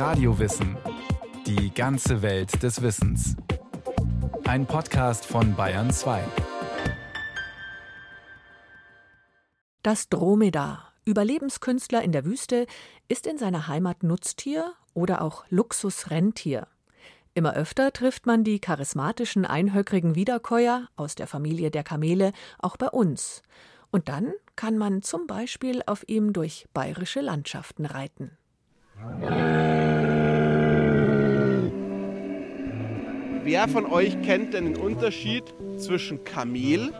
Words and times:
Radiowissen. 0.00 0.78
Die 1.46 1.74
ganze 1.74 2.22
Welt 2.22 2.62
des 2.62 2.80
Wissens. 2.80 3.36
Ein 4.44 4.64
Podcast 4.64 5.26
von 5.26 5.54
Bayern 5.54 5.90
2. 5.90 6.24
Das 9.82 10.08
Dromedar, 10.08 10.94
Überlebenskünstler 11.04 12.00
in 12.00 12.12
der 12.12 12.24
Wüste, 12.24 12.66
ist 13.08 13.26
in 13.26 13.36
seiner 13.36 13.68
Heimat 13.68 14.02
Nutztier 14.02 14.72
oder 14.94 15.20
auch 15.20 15.44
Luxusrentier. 15.50 16.66
Immer 17.34 17.52
öfter 17.52 17.92
trifft 17.92 18.24
man 18.24 18.42
die 18.42 18.58
charismatischen 18.58 19.44
einhöckrigen 19.44 20.14
Wiederkäuer 20.14 20.88
aus 20.96 21.14
der 21.14 21.26
Familie 21.26 21.70
der 21.70 21.84
Kamele 21.84 22.32
auch 22.58 22.78
bei 22.78 22.88
uns. 22.88 23.42
Und 23.90 24.08
dann 24.08 24.32
kann 24.56 24.78
man 24.78 25.02
zum 25.02 25.26
Beispiel 25.26 25.82
auf 25.84 26.04
ihm 26.08 26.32
durch 26.32 26.66
bayerische 26.72 27.20
Landschaften 27.20 27.84
reiten. 27.84 28.38
Wer 33.42 33.68
von 33.68 33.86
euch 33.86 34.20
kennt 34.22 34.54
denn 34.54 34.74
den 34.74 34.76
Unterschied 34.76 35.42
zwischen 35.76 36.22
Kamel, 36.24 36.92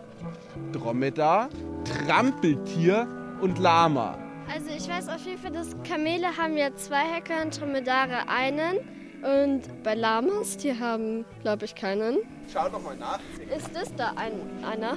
Dromedar, 0.73 1.49
Trampeltier 1.85 3.07
und 3.41 3.59
Lama? 3.59 4.19
Also 4.53 4.67
ich 4.77 4.89
weiß 4.89 5.09
auf 5.09 5.25
jeden 5.25 5.39
Fall, 5.39 5.53
dass 5.53 5.77
Kamele 5.89 6.37
haben 6.37 6.57
ja 6.57 6.75
zwei 6.75 7.05
Höcker 7.17 7.43
und 7.43 7.61
Dromedare 7.61 8.29
einen. 8.29 8.79
Und 9.23 9.83
bei 9.85 9.95
Lamas, 9.95 10.57
die 10.57 10.79
haben, 10.79 11.25
glaube 11.43 11.67
ich, 11.67 11.75
keinen. 11.75 12.19
Schau 12.53 12.69
doch 12.69 12.83
mal 12.83 12.97
nach. 12.97 13.21
Ist 13.55 13.71
das 13.75 13.95
da 13.95 14.15
ein, 14.17 14.33
einer? 14.65 14.97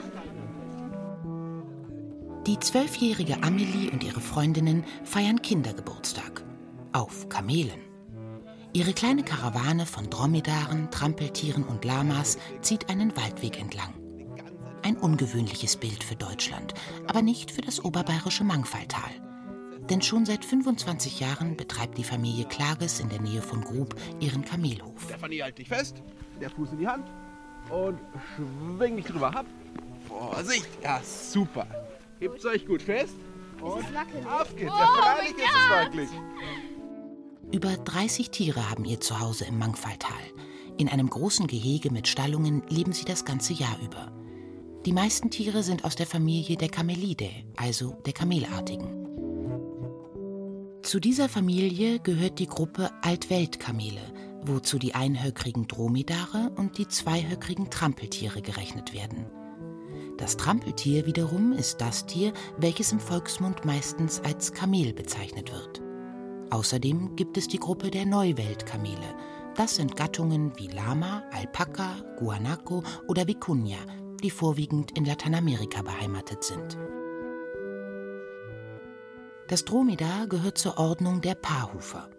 Die 2.48 2.60
zwölfjährige 2.60 3.44
Amelie 3.44 3.92
und 3.92 4.04
ihre 4.04 4.22
Freundinnen 4.22 4.86
feiern 5.04 5.42
Kindergeburtstag. 5.42 6.43
Auf 6.94 7.28
Kamelen. 7.28 7.82
Ihre 8.72 8.94
kleine 8.94 9.24
Karawane 9.24 9.88
von 9.88 10.12
Dromedaren, 10.12 10.92
Trampeltieren 10.92 11.64
und 11.64 11.84
Lamas 11.86 12.38
zieht 12.62 12.88
einen 12.88 13.18
Waldweg 13.18 13.60
entlang. 13.60 13.96
Ein 14.84 14.98
ungewöhnliches 14.98 15.76
Bild 15.76 16.04
für 16.04 16.16
Deutschland, 16.16 16.76
aber 17.08 17.24
nicht 17.24 17.50
für 17.50 17.62
das 17.62 17.84
oberbayerische 17.84 18.44
Mangfalltal. 18.44 19.10
Denn 19.90 20.04
schon 20.04 20.28
seit 20.28 20.46
25 20.46 21.20
Jahren 21.20 21.58
betreibt 21.58 21.98
die 21.98 22.04
Familie 22.04 22.46
Klages 22.46 23.00
in 23.00 23.10
der 23.10 23.22
Nähe 23.22 23.42
von 23.42 23.62
Grub 23.62 23.96
ihren 24.20 24.46
Kamelhof. 24.46 25.02
Stefanie, 25.04 25.42
halt 25.42 25.58
dich 25.58 25.70
fest. 25.70 26.04
Der 26.40 26.52
Fuß 26.52 26.74
in 26.74 26.78
die 26.78 26.88
Hand. 26.88 27.08
Und 27.72 28.00
schwing 28.36 28.98
dich 28.98 29.06
drüber 29.06 29.36
ab. 29.36 29.48
Vorsicht. 30.08 30.68
Ja, 30.84 31.02
super. 31.04 31.66
Hebt's 32.20 32.46
euch 32.46 32.68
gut 32.68 32.84
fest. 32.84 33.16
Und 33.62 33.84
auf 34.28 34.56
geht's. 34.56 34.72
Ja, 34.72 34.88
freilich 34.88 35.32
ist 35.32 35.56
es 35.56 35.70
wackelig. 35.72 36.10
Über 37.54 37.78
30 37.78 38.32
Tiere 38.32 38.72
haben 38.72 38.84
ihr 38.84 39.00
Zuhause 39.00 39.46
im 39.46 39.60
Mangfalltal. 39.60 40.24
In 40.80 40.90
einem 40.90 41.08
großen 41.08 41.46
Gehege 41.46 41.92
mit 41.92 42.08
Stallungen 42.08 42.64
leben 42.68 42.94
sie 42.94 43.06
das 43.06 43.26
ganze 43.26 43.54
Jahr 43.54 43.78
über. 43.86 44.12
Die 44.88 44.92
meisten 44.92 45.30
Tiere 45.30 45.62
sind 45.62 45.86
aus 45.86 45.96
der 45.96 46.08
Familie 46.08 46.58
der 46.58 46.70
Camelidae, 46.70 47.46
also 47.56 47.96
der 48.08 48.14
Kamelartigen. 48.14 48.88
Zu 50.82 51.00
dieser 51.00 51.30
Familie 51.30 52.00
gehört 52.00 52.40
die 52.40 52.48
Gruppe 52.48 52.90
Altweltkamele, 53.04 54.02
wozu 54.42 54.80
die 54.80 54.96
einhöckrigen 54.96 55.68
Dromedare 55.68 56.52
und 56.56 56.80
die 56.80 56.88
zweihöckrigen 56.88 57.70
Trampeltiere 57.70 58.42
gerechnet 58.42 58.96
werden. 58.96 59.28
Das 60.18 60.38
Trampeltier 60.38 61.06
wiederum 61.06 61.52
ist 61.54 61.82
das 61.82 62.08
Tier, 62.08 62.34
welches 62.58 62.92
im 62.92 63.00
Volksmund 63.00 63.64
meistens 63.64 64.22
als 64.22 64.54
Kamel 64.54 64.92
bezeichnet 64.92 65.52
wird. 65.52 65.83
Außerdem 66.54 67.16
gibt 67.16 67.36
es 67.38 67.48
die 67.48 67.58
Gruppe 67.58 67.90
der 67.90 68.06
Neuweltkamele. 68.06 69.16
Das 69.56 69.74
sind 69.74 69.96
Gattungen 69.96 70.56
wie 70.56 70.68
Lama, 70.68 71.24
Alpaka, 71.32 71.96
Guanaco 72.20 72.84
oder 73.08 73.24
Vicuña, 73.24 73.80
die 74.22 74.30
vorwiegend 74.30 74.96
in 74.96 75.04
Lateinamerika 75.04 75.82
beheimatet 75.82 76.44
sind. 76.44 76.78
Das 79.48 79.66
Dromedar 79.66 80.28
gehört 80.28 80.60
zur 80.60 80.78
Ordnung 80.78 81.22
der 81.22 81.34
Paarhufer. 81.34 82.12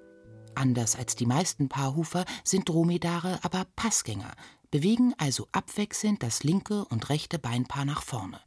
Anders 0.57 0.97
als 0.97 1.15
die 1.15 1.27
meisten 1.27 1.69
Paarhufer 1.69 2.25
sind 2.43 2.69
Dromedare 2.69 3.39
aber 3.43 3.65
Passgänger, 3.77 4.33
bewegen 4.73 5.15
also 5.17 5.47
abwechselnd 5.53 6.25
das 6.25 6.43
linke 6.43 6.85
und 6.87 7.09
rechte 7.09 7.39
Beinpaar 7.39 7.85
nach 7.85 8.03
vorne, 8.03 8.41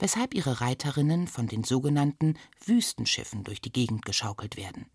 weshalb 0.00 0.34
ihre 0.34 0.60
Reiterinnen 0.60 1.28
von 1.28 1.46
den 1.46 1.62
sogenannten 1.62 2.34
Wüstenschiffen 2.66 3.44
durch 3.44 3.60
die 3.60 3.72
Gegend 3.72 4.04
geschaukelt 4.04 4.56
werden. 4.56 4.86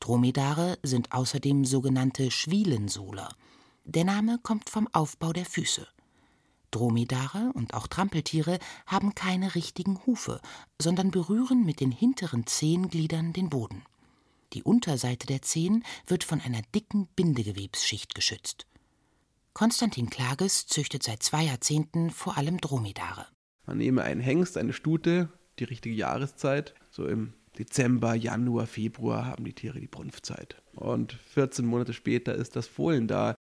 Dromedare 0.00 0.78
sind 0.82 1.12
außerdem 1.12 1.64
sogenannte 1.64 2.30
Schwielensohler. 2.30 3.28
Der 3.84 4.04
Name 4.04 4.38
kommt 4.42 4.70
vom 4.70 4.88
Aufbau 4.92 5.32
der 5.32 5.44
Füße. 5.44 5.86
Dromedare 6.70 7.52
und 7.54 7.74
auch 7.74 7.86
Trampeltiere 7.86 8.58
haben 8.86 9.14
keine 9.14 9.54
richtigen 9.54 10.04
Hufe, 10.04 10.40
sondern 10.80 11.10
berühren 11.10 11.64
mit 11.64 11.80
den 11.80 11.92
hinteren 11.92 12.46
Zehengliedern 12.46 13.32
den 13.32 13.48
Boden. 13.48 13.84
Die 14.52 14.62
Unterseite 14.62 15.26
der 15.26 15.42
Zehen 15.42 15.84
wird 16.06 16.24
von 16.24 16.40
einer 16.40 16.62
dicken 16.74 17.08
Bindegewebsschicht 17.16 18.14
geschützt. 18.14 18.66
Konstantin 19.54 20.10
Klages 20.10 20.66
züchtet 20.66 21.02
seit 21.02 21.22
zwei 21.22 21.44
Jahrzehnten 21.44 22.10
vor 22.10 22.36
allem 22.36 22.60
Dromedare. 22.60 23.26
Man 23.64 23.78
nehme 23.78 24.02
einen 24.02 24.20
Hengst, 24.20 24.58
eine 24.58 24.72
Stute, 24.72 25.30
die 25.58 25.64
richtige 25.64 25.94
Jahreszeit. 25.94 26.74
So 26.90 27.06
im 27.06 27.32
Dezember, 27.58 28.14
Januar, 28.14 28.66
Februar 28.66 29.26
haben 29.26 29.44
die 29.44 29.52
Tiere 29.52 29.80
die 29.80 29.86
Brunftzeit. 29.86 30.56
Und 30.74 31.12
14 31.12 31.66
Monate 31.66 31.92
später 31.92 32.34
ist 32.34 32.56
das 32.56 32.66
Fohlen 32.66 33.08
da. 33.08 33.34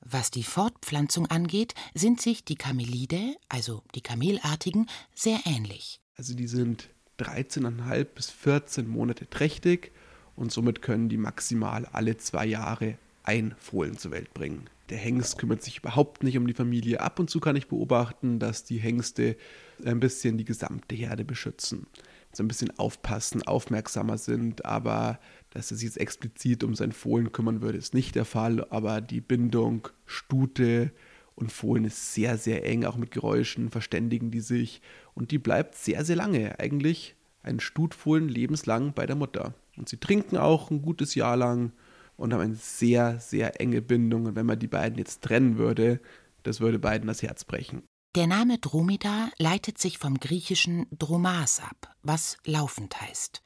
Was 0.00 0.30
die 0.30 0.44
Fortpflanzung 0.44 1.26
angeht, 1.26 1.74
sind 1.94 2.20
sich 2.20 2.44
die 2.44 2.56
Kamelidae, 2.56 3.34
also 3.48 3.82
die 3.94 4.02
Kamelartigen, 4.02 4.86
sehr 5.14 5.40
ähnlich. 5.46 6.00
Also 6.16 6.34
die 6.34 6.46
sind 6.46 6.90
13,5 7.18 8.04
bis 8.04 8.30
14 8.30 8.86
Monate 8.88 9.28
trächtig 9.28 9.92
und 10.36 10.52
somit 10.52 10.82
können 10.82 11.08
die 11.08 11.16
maximal 11.16 11.86
alle 11.86 12.16
zwei 12.18 12.46
Jahre 12.46 12.98
ein 13.24 13.54
Fohlen 13.58 13.98
zur 13.98 14.12
Welt 14.12 14.32
bringen. 14.32 14.68
Der 14.90 14.98
Hengst 14.98 15.38
kümmert 15.38 15.62
sich 15.62 15.78
überhaupt 15.78 16.22
nicht 16.22 16.38
um 16.38 16.46
die 16.46 16.54
Familie. 16.54 17.00
Ab 17.00 17.18
und 17.18 17.28
zu 17.28 17.40
kann 17.40 17.56
ich 17.56 17.66
beobachten, 17.66 18.38
dass 18.38 18.62
die 18.62 18.78
Hengste 18.78 19.36
ein 19.84 19.98
bisschen 19.98 20.38
die 20.38 20.44
gesamte 20.44 20.94
Herde 20.94 21.24
beschützen. 21.24 21.88
So 22.36 22.44
ein 22.44 22.48
bisschen 22.48 22.78
aufpassen, 22.78 23.42
aufmerksamer 23.42 24.18
sind, 24.18 24.66
aber 24.66 25.18
dass 25.50 25.70
er 25.70 25.78
sich 25.78 25.86
jetzt 25.86 25.96
explizit 25.96 26.64
um 26.64 26.74
sein 26.74 26.92
Fohlen 26.92 27.32
kümmern 27.32 27.62
würde, 27.62 27.78
ist 27.78 27.94
nicht 27.94 28.14
der 28.14 28.26
Fall. 28.26 28.66
Aber 28.70 29.00
die 29.00 29.22
Bindung 29.22 29.88
Stute 30.04 30.92
und 31.34 31.50
Fohlen 31.50 31.84
ist 31.84 32.12
sehr, 32.12 32.36
sehr 32.36 32.66
eng, 32.66 32.84
auch 32.84 32.96
mit 32.96 33.10
Geräuschen 33.10 33.70
verständigen 33.70 34.30
die 34.30 34.40
sich 34.40 34.82
und 35.14 35.30
die 35.30 35.38
bleibt 35.38 35.76
sehr, 35.76 36.04
sehr 36.04 36.16
lange. 36.16 36.58
Eigentlich 36.58 37.16
ein 37.42 37.58
Stutfohlen 37.58 38.28
lebenslang 38.28 38.92
bei 38.92 39.06
der 39.06 39.16
Mutter. 39.16 39.54
Und 39.78 39.88
sie 39.88 39.96
trinken 39.96 40.36
auch 40.36 40.70
ein 40.70 40.82
gutes 40.82 41.14
Jahr 41.14 41.36
lang 41.36 41.72
und 42.16 42.34
haben 42.34 42.40
eine 42.40 42.54
sehr, 42.54 43.18
sehr 43.18 43.60
enge 43.60 43.80
Bindung. 43.80 44.26
Und 44.26 44.36
wenn 44.36 44.46
man 44.46 44.58
die 44.58 44.66
beiden 44.66 44.98
jetzt 44.98 45.22
trennen 45.22 45.56
würde, 45.56 46.00
das 46.42 46.60
würde 46.60 46.78
beiden 46.78 47.06
das 47.06 47.22
Herz 47.22 47.44
brechen. 47.44 47.82
Der 48.16 48.26
Name 48.26 48.56
Dromedar 48.56 49.30
leitet 49.36 49.76
sich 49.76 49.98
vom 49.98 50.18
griechischen 50.18 50.86
Dromas 50.90 51.60
ab, 51.60 51.94
was 52.02 52.38
laufend 52.46 52.98
heißt. 52.98 53.42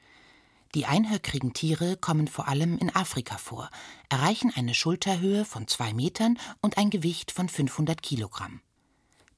Die 0.75 0.85
einhöckrigen 0.85 1.51
Tiere 1.51 1.97
kommen 1.97 2.29
vor 2.29 2.47
allem 2.47 2.77
in 2.77 2.95
Afrika 2.95 3.37
vor, 3.37 3.69
erreichen 4.07 4.49
eine 4.55 4.73
Schulterhöhe 4.73 5.43
von 5.43 5.67
zwei 5.67 5.93
Metern 5.93 6.39
und 6.61 6.77
ein 6.77 6.89
Gewicht 6.89 7.33
von 7.33 7.49
500 7.49 8.01
Kilogramm. 8.01 8.61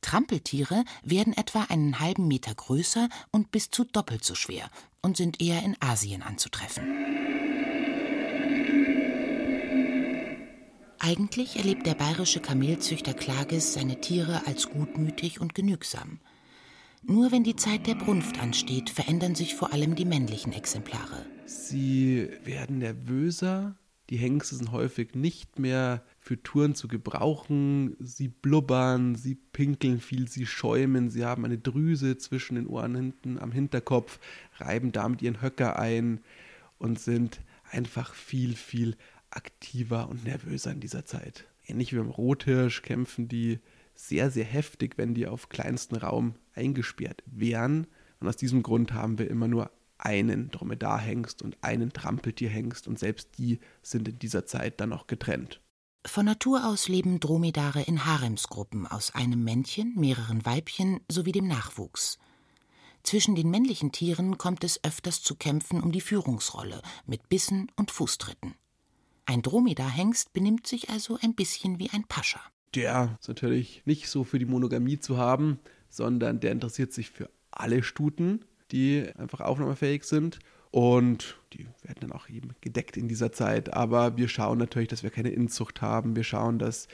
Trampeltiere 0.02 0.86
werden 1.02 1.34
etwa 1.36 1.64
einen 1.64 2.00
halben 2.00 2.28
Meter 2.28 2.54
größer 2.54 3.10
und 3.32 3.50
bis 3.50 3.72
zu 3.72 3.86
doppelt 3.86 4.24
so 4.24 4.36
schwer 4.36 4.70
und 5.02 5.18
sind 5.18 5.42
eher 5.42 5.64
in 5.64 5.76
Asien 5.82 6.22
anzutreffen. 6.22 7.53
Eigentlich 11.06 11.58
erlebt 11.58 11.86
der 11.86 11.96
bayerische 11.96 12.40
Kamelzüchter 12.40 13.14
Klages 13.14 13.74
seine 13.74 14.00
Tiere 14.00 14.48
als 14.48 14.70
gutmütig 14.70 15.42
und 15.42 15.54
genügsam. 15.54 16.22
Nur 17.02 17.34
wenn 17.34 17.44
die 17.44 17.58
Zeit 17.58 17.88
der 17.88 17.96
Brunft 17.96 18.42
ansteht, 18.42 18.90
verändern 18.90 19.36
sich 19.36 19.54
vor 19.54 19.74
allem 19.74 19.96
die 19.96 20.06
männlichen 20.06 20.54
Exemplare. 20.54 21.26
Sie 21.46 22.30
werden 22.46 22.78
nervöser, 22.78 23.76
die 24.10 24.16
Hengste 24.16 24.56
sind 24.56 24.72
häufig 24.72 25.14
nicht 25.14 25.60
mehr 25.60 26.06
für 26.20 26.42
Touren 26.42 26.74
zu 26.74 26.88
gebrauchen. 26.88 27.98
Sie 28.00 28.30
blubbern, 28.30 29.16
sie 29.16 29.36
pinkeln 29.36 30.00
viel, 30.00 30.30
sie 30.30 30.46
schäumen, 30.46 31.10
sie 31.10 31.26
haben 31.26 31.44
eine 31.44 31.58
Drüse 31.58 32.18
zwischen 32.18 32.56
den 32.56 32.66
Ohren 32.66 32.96
hinten 32.96 33.40
am 33.40 33.52
Hinterkopf, 33.52 34.22
reiben 34.56 34.94
damit 34.94 35.22
ihren 35.22 35.42
Höcker 35.42 35.78
ein 35.78 36.22
und 36.78 36.98
sind 36.98 37.42
einfach 37.74 38.14
viel, 38.14 38.56
viel 38.56 38.96
aktiver 39.36 40.10
und 40.10 40.24
nervöser 40.24 40.72
in 40.72 40.80
dieser 40.80 41.06
Zeit. 41.06 41.46
Ähnlich 41.66 41.94
wie 41.94 41.98
beim 41.98 42.10
Rothirsch 42.10 42.82
kämpfen 42.82 43.28
die 43.28 43.60
sehr, 43.96 44.32
sehr 44.32 44.46
heftig, 44.46 44.98
wenn 44.98 45.14
die 45.14 45.28
auf 45.28 45.50
kleinsten 45.50 45.96
Raum 45.96 46.36
eingesperrt 46.54 47.24
wären. 47.26 47.88
Und 48.20 48.28
aus 48.28 48.38
diesem 48.38 48.64
Grund 48.64 48.94
haben 48.94 49.18
wir 49.20 49.30
immer 49.30 49.48
nur 49.48 49.72
einen 49.98 50.52
Dromedarhengst 50.52 51.42
und 51.42 51.58
einen 51.62 51.94
Trampeltierhengst 51.94 52.88
und 52.88 53.00
selbst 53.00 53.38
die 53.38 53.60
sind 53.82 54.08
in 54.08 54.20
dieser 54.20 54.46
Zeit 54.46 54.82
dann 54.82 54.90
noch 54.90 55.08
getrennt. 55.08 55.62
Von 56.06 56.26
Natur 56.26 56.66
aus 56.68 56.90
leben 56.90 57.22
Dromedare 57.22 57.82
in 57.84 58.06
Haremsgruppen 58.06 58.88
aus 58.88 59.16
einem 59.16 59.44
Männchen, 59.44 59.94
mehreren 59.96 60.46
Weibchen 60.46 61.00
sowie 61.10 61.32
dem 61.32 61.48
Nachwuchs. 61.48 62.20
Zwischen 63.04 63.36
den 63.36 63.50
männlichen 63.50 63.92
Tieren 63.94 64.38
kommt 64.38 64.64
es 64.64 64.84
öfters 64.84 65.22
zu 65.22 65.36
Kämpfen 65.36 65.82
um 65.82 65.92
die 65.92 66.02
Führungsrolle 66.02 66.82
mit 67.06 67.30
Bissen 67.30 67.72
und 67.78 67.92
Fußtritten. 67.92 68.56
Ein 69.26 69.42
Dromedarhengst 69.42 70.34
benimmt 70.34 70.68
sich 70.68 70.90
also 70.90 71.18
ein 71.22 71.34
bisschen 71.34 71.80
wie 71.80 71.90
ein 71.90 72.04
Pascha. 72.04 72.42
Der 72.76 73.18
ist 73.20 73.28
natürlich 73.28 73.84
nicht 73.86 74.10
so 74.10 74.24
für 74.24 74.40
die 74.40 74.46
Monogamie 74.46 75.00
zu 75.00 75.18
haben, 75.18 75.60
sondern 75.90 76.40
der 76.40 76.52
interessiert 76.52 76.92
sich 76.92 77.10
für 77.10 77.30
alle 77.52 77.84
Stuten, 77.84 78.46
die 78.72 79.08
einfach 79.18 79.42
aufnahmefähig 79.42 80.04
sind. 80.04 80.40
Und 80.72 81.40
die 81.54 81.68
werden 81.84 82.00
dann 82.02 82.12
auch 82.12 82.30
eben 82.30 82.50
gedeckt 82.62 82.98
in 82.98 83.08
dieser 83.08 83.32
Zeit. 83.32 83.74
Aber 83.74 84.18
wir 84.18 84.28
schauen 84.28 84.58
natürlich, 84.58 84.90
dass 84.90 85.04
wir 85.04 85.12
keine 85.12 85.30
Inzucht 85.30 85.82
haben. 85.82 86.16
Wir 86.16 86.24
schauen, 86.24 86.58
dass 86.58 86.88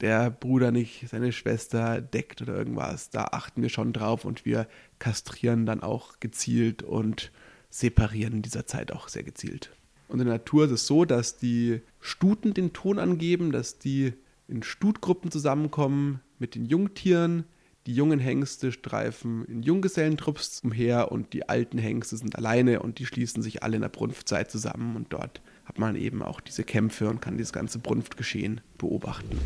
der 0.00 0.30
Bruder 0.30 0.70
nicht 0.70 1.08
seine 1.08 1.32
Schwester 1.32 2.00
deckt 2.00 2.40
oder 2.40 2.56
irgendwas. 2.56 3.10
Da 3.10 3.24
achten 3.32 3.60
wir 3.60 3.68
schon 3.68 3.92
drauf 3.92 4.24
und 4.24 4.46
wir 4.46 4.66
kastrieren 4.98 5.66
dann 5.66 5.82
auch 5.82 6.20
gezielt 6.20 6.82
und 6.82 7.30
separieren 7.68 8.32
in 8.32 8.42
dieser 8.42 8.66
Zeit 8.66 8.92
auch 8.92 9.08
sehr 9.08 9.24
gezielt. 9.24 9.76
Und 10.08 10.20
in 10.20 10.26
der 10.26 10.34
Natur 10.34 10.64
ist 10.64 10.70
es 10.70 10.86
so, 10.86 11.04
dass 11.04 11.36
die 11.36 11.82
Stuten 12.00 12.54
den 12.54 12.72
Ton 12.72 12.98
angeben, 12.98 13.52
dass 13.52 13.78
die 13.78 14.14
in 14.48 14.62
Stutgruppen 14.62 15.30
zusammenkommen 15.30 16.20
mit 16.38 16.54
den 16.54 16.64
Jungtieren. 16.64 17.44
Die 17.86 17.94
jungen 17.94 18.18
Hengste 18.18 18.72
streifen 18.72 19.44
in 19.44 19.62
Junggesellentrupps 19.62 20.60
umher 20.64 21.12
und 21.12 21.32
die 21.32 21.48
alten 21.48 21.78
Hengste 21.78 22.16
sind 22.16 22.36
alleine 22.36 22.80
und 22.80 22.98
die 22.98 23.06
schließen 23.06 23.42
sich 23.42 23.62
alle 23.62 23.76
in 23.76 23.82
der 23.82 23.88
Brunftzeit 23.88 24.50
zusammen 24.50 24.96
und 24.96 25.12
dort 25.12 25.40
hat 25.64 25.78
man 25.78 25.96
eben 25.96 26.22
auch 26.22 26.40
diese 26.40 26.64
Kämpfe 26.64 27.08
und 27.08 27.20
kann 27.20 27.36
dieses 27.36 27.52
ganze 27.52 27.78
Brunftgeschehen 27.78 28.60
beobachten. 28.78 29.38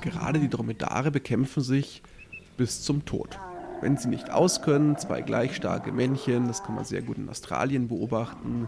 Gerade 0.00 0.38
die 0.38 0.50
Dromedare 0.50 1.10
bekämpfen 1.10 1.62
sich 1.62 2.02
bis 2.56 2.82
zum 2.82 3.04
Tod 3.04 3.36
wenn 3.84 3.98
sie 3.98 4.08
nicht 4.08 4.30
auskönnen, 4.30 4.96
zwei 4.96 5.20
gleich 5.20 5.54
starke 5.54 5.92
Männchen, 5.92 6.48
das 6.48 6.62
kann 6.62 6.74
man 6.74 6.86
sehr 6.86 7.02
gut 7.02 7.18
in 7.18 7.28
Australien 7.28 7.88
beobachten, 7.88 8.66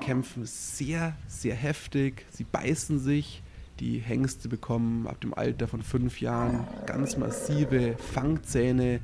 kämpfen 0.00 0.46
sehr, 0.46 1.16
sehr 1.26 1.56
heftig. 1.56 2.24
Sie 2.30 2.44
beißen 2.44 3.00
sich. 3.00 3.42
Die 3.80 3.98
Hengste 3.98 4.48
bekommen 4.48 5.08
ab 5.08 5.20
dem 5.20 5.34
Alter 5.34 5.66
von 5.66 5.82
fünf 5.82 6.20
Jahren 6.20 6.68
ganz 6.86 7.16
massive 7.16 7.96
Fangzähne, 7.96 9.00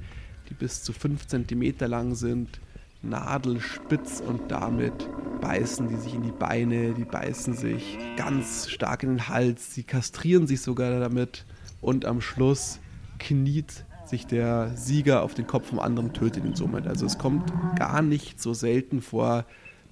die 0.48 0.54
bis 0.54 0.84
zu 0.84 0.92
fünf 0.92 1.26
Zentimeter 1.26 1.88
lang 1.88 2.14
sind, 2.14 2.60
nadelspitz 3.02 4.20
und 4.20 4.52
damit 4.52 5.08
beißen 5.40 5.88
die 5.88 5.96
sich 5.96 6.14
in 6.14 6.22
die 6.22 6.30
Beine, 6.30 6.94
die 6.94 7.04
beißen 7.04 7.54
sich 7.54 7.98
ganz 8.16 8.68
stark 8.70 9.02
in 9.02 9.08
den 9.08 9.28
Hals, 9.28 9.74
sie 9.74 9.82
kastrieren 9.82 10.46
sich 10.46 10.60
sogar 10.60 11.00
damit. 11.00 11.44
Und 11.80 12.04
am 12.04 12.20
Schluss 12.20 12.78
kniet 13.18 13.84
sich 14.08 14.26
der 14.26 14.72
Sieger 14.76 15.22
auf 15.22 15.34
den 15.34 15.46
Kopf 15.46 15.68
vom 15.68 15.78
anderen 15.78 16.12
tötet 16.12 16.44
ihn 16.44 16.54
somit. 16.54 16.86
Also 16.86 17.06
es 17.06 17.18
kommt 17.18 17.52
gar 17.76 18.02
nicht 18.02 18.40
so 18.40 18.54
selten 18.54 19.02
vor, 19.02 19.44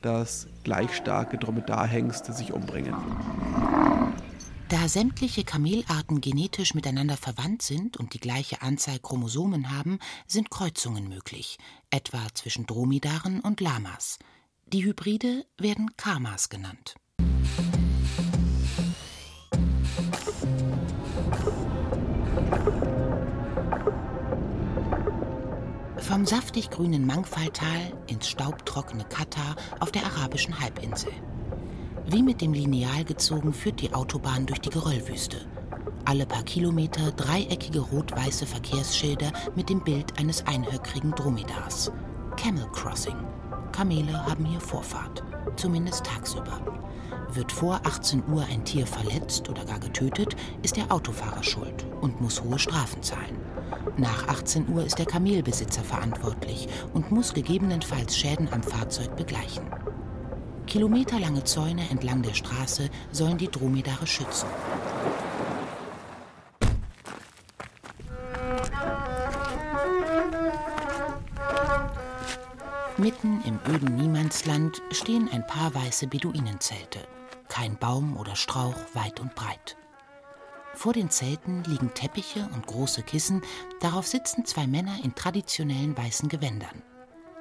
dass 0.03 0.47
gleich 0.65 0.95
starke 0.95 1.39
Dromedarhengste 1.39 2.33
sich 2.33 2.53
umbringen. 2.53 2.95
Da 4.69 4.89
sämtliche 4.89 5.45
Kamelarten 5.45 6.21
genetisch 6.21 6.75
miteinander 6.75 7.17
verwandt 7.17 7.63
sind 7.63 7.97
und 7.97 8.15
die 8.15 8.21
gleiche 8.21 8.63
Anzahl 8.63 8.99
Chromosomen 8.99 9.71
haben, 9.71 10.01
sind 10.27 10.51
Kreuzungen 10.51 11.09
möglich, 11.09 11.59
etwa 11.91 12.19
zwischen 12.35 12.67
Dromedaren 12.67 13.41
und 13.41 13.61
Lamas. 13.61 14.19
Die 14.67 14.85
Hybride 14.85 15.47
werden 15.57 15.97
Kamas 15.97 16.49
genannt. 16.49 16.97
Vom 26.07 26.25
saftig 26.25 26.71
grünen 26.71 27.05
Mangfalltal 27.05 27.93
ins 28.07 28.29
staubtrockene 28.29 29.03
Katar 29.07 29.57
auf 29.81 29.91
der 29.91 30.05
arabischen 30.05 30.61
Halbinsel. 30.61 31.11
Wie 32.07 32.23
mit 32.23 32.41
dem 32.41 32.53
Lineal 32.53 33.03
gezogen 33.03 33.53
führt 33.53 33.81
die 33.81 33.93
Autobahn 33.93 34.47
durch 34.47 34.61
die 34.61 34.71
Geröllwüste. 34.71 35.39
Alle 36.05 36.25
paar 36.25 36.45
Kilometer 36.45 37.11
dreieckige 37.11 37.81
rot-weiße 37.81 38.47
Verkehrsschilder 38.47 39.33
mit 39.57 39.69
dem 39.69 39.83
Bild 39.83 40.17
eines 40.17 40.47
einhöckrigen 40.47 41.11
Dromedars. 41.11 41.91
Camel 42.37 42.69
Crossing. 42.71 43.19
Kamele 43.73 44.25
haben 44.27 44.45
hier 44.45 44.61
Vorfahrt, 44.61 45.25
zumindest 45.57 46.07
tagsüber. 46.07 46.61
Wird 47.33 47.51
vor 47.51 47.81
18 47.83 48.23
Uhr 48.29 48.47
ein 48.49 48.65
Tier 48.65 48.87
verletzt 48.87 49.49
oder 49.49 49.65
gar 49.65 49.81
getötet, 49.81 50.37
ist 50.63 50.77
der 50.77 50.93
Autofahrer 50.93 51.43
schuld 51.43 51.85
und 52.01 52.21
muss 52.21 52.41
hohe 52.41 52.61
Strafen 52.61 53.03
zahlen. 53.03 53.46
Nach 53.97 54.29
18 54.29 54.69
Uhr 54.69 54.85
ist 54.85 54.99
der 54.99 55.07
Kamelbesitzer 55.07 55.83
verantwortlich 55.83 56.69
und 56.93 57.11
muss 57.11 57.33
gegebenenfalls 57.33 58.17
Schäden 58.17 58.49
am 58.53 58.63
Fahrzeug 58.63 59.17
begleichen. 59.17 59.65
Kilometerlange 60.67 61.45
Zäune 61.45 61.89
entlang 61.91 62.23
der 62.23 62.35
Straße 62.35 62.91
sollen 63.13 63.39
die 63.39 63.49
Dromedare 63.49 64.07
schützen. 64.07 64.49
Mitten 72.99 73.43
im 73.45 73.59
öden 73.73 73.95
Niemandsland 73.95 74.83
stehen 74.91 75.29
ein 75.31 75.47
paar 75.47 75.75
weiße 75.75 76.07
Beduinenzelte. 76.07 77.01
Kein 77.49 77.77
Baum 77.77 78.17
oder 78.17 78.35
Strauch 78.37 78.75
weit 78.95 79.21
und 79.21 79.35
breit. 79.35 79.77
Vor 80.77 80.93
den 80.93 81.09
Zelten 81.09 81.65
liegen 81.65 81.95
Teppiche 81.95 82.51
und 82.55 82.67
große 82.67 83.03
Kissen, 83.03 83.41
darauf 83.81 84.07
sitzen 84.07 84.45
zwei 84.45 84.67
Männer 84.67 84.99
in 85.03 85.15
traditionellen 85.15 85.97
weißen 85.97 86.29
Gewändern. 86.29 86.83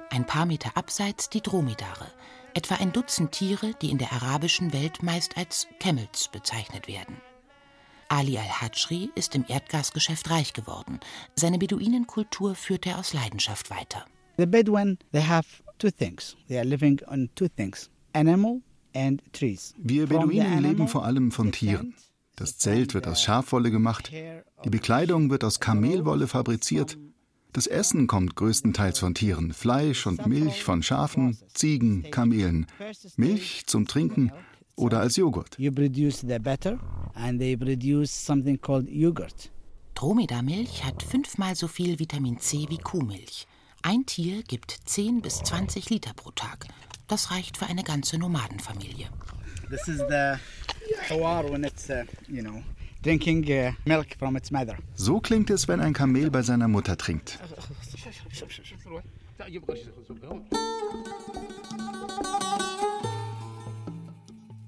Ein 0.08 0.24
paar 0.24 0.46
Meter 0.46 0.70
abseits 0.74 1.28
die 1.28 1.42
Dromedare, 1.42 2.10
etwa 2.54 2.76
ein 2.76 2.92
Dutzend 2.92 3.32
Tiere, 3.32 3.74
die 3.82 3.90
in 3.90 3.98
der 3.98 4.10
arabischen 4.14 4.72
Welt 4.72 5.02
meist 5.02 5.36
als 5.36 5.66
Camels 5.80 6.28
bezeichnet 6.28 6.88
werden. 6.88 7.16
Ali 8.08 8.38
al-Hajri 8.38 9.10
ist 9.14 9.34
im 9.34 9.44
Erdgasgeschäft 9.46 10.30
reich 10.30 10.54
geworden. 10.54 10.98
Seine 11.34 11.58
Beduinenkultur 11.58 12.54
führt 12.54 12.86
er 12.86 12.98
aus 12.98 13.12
Leidenschaft 13.12 13.68
weiter. 13.68 14.06
The 14.38 14.46
Bedouin, 14.46 14.98
they 15.12 15.22
have 15.22 15.46
two 15.76 15.90
things. 15.90 16.38
They 16.48 16.56
are 16.56 16.66
living 16.66 17.02
on 17.06 17.28
two 17.34 17.48
things: 17.48 17.90
animal 18.14 18.62
and 18.94 19.20
trees. 19.34 19.74
Wir 19.76 20.06
Beduinen 20.06 20.62
leben 20.62 20.88
vor 20.88 21.04
allem 21.04 21.30
von 21.30 21.52
Tieren. 21.52 21.94
Das 22.36 22.58
Zelt 22.58 22.92
wird 22.92 23.08
aus 23.08 23.22
Schafwolle 23.22 23.70
gemacht, 23.70 24.12
die 24.12 24.70
Bekleidung 24.70 25.30
wird 25.30 25.42
aus 25.42 25.58
Kamelwolle 25.58 26.28
fabriziert. 26.28 26.98
Das 27.52 27.66
Essen 27.66 28.06
kommt 28.06 28.36
größtenteils 28.36 28.98
von 28.98 29.14
Tieren, 29.14 29.54
Fleisch 29.54 30.06
und 30.06 30.26
Milch 30.26 30.62
von 30.62 30.82
Schafen, 30.82 31.38
Ziegen, 31.54 32.10
Kamelen, 32.10 32.66
Milch 33.16 33.64
zum 33.66 33.86
Trinken 33.86 34.30
oder 34.74 35.00
als 35.00 35.16
Joghurt. 35.16 35.56
Dromedarmilch 39.94 40.84
hat 40.84 41.02
fünfmal 41.02 41.56
so 41.56 41.68
viel 41.68 41.98
Vitamin 41.98 42.38
C 42.38 42.66
wie 42.68 42.76
Kuhmilch. 42.76 43.46
Ein 43.80 44.04
Tier 44.04 44.42
gibt 44.42 44.76
10 44.84 45.22
bis 45.22 45.38
20 45.38 45.88
Liter 45.88 46.12
pro 46.12 46.32
Tag. 46.32 46.66
Das 47.08 47.30
reicht 47.30 47.56
für 47.56 47.66
eine 47.66 47.82
ganze 47.82 48.18
Nomadenfamilie. 48.18 49.08
This 49.68 49.88
is 49.88 49.98
the 49.98 50.38
hawar 51.08 51.50
when 51.50 51.64
it's, 51.64 51.90
uh, 51.90 52.04
you 52.28 52.42
know, 52.42 52.62
drinking 53.02 53.50
uh, 53.50 53.72
milk 53.84 54.14
from 54.18 54.36
its 54.36 54.50
mother. 54.50 54.76
So 54.94 55.18
klingt 55.20 55.50
es, 55.50 55.66
wenn 55.66 55.80
ein 55.80 55.92
Kamel 55.92 56.30
bei 56.30 56.42
seiner 56.42 56.68
Mutter 56.68 56.96
trinkt. 56.96 57.38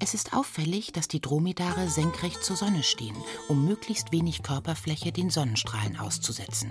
Es 0.01 0.15
ist 0.15 0.33
auffällig, 0.33 0.93
dass 0.93 1.07
die 1.07 1.21
Dromedare 1.21 1.89
senkrecht 1.89 2.43
zur 2.43 2.57
Sonne 2.57 2.83
stehen, 2.83 3.17
um 3.49 3.65
möglichst 3.65 4.11
wenig 4.11 4.43
Körperfläche 4.43 5.13
den 5.13 5.31
Sonnenstrahlen 5.31 5.97
auszusetzen. 5.97 6.71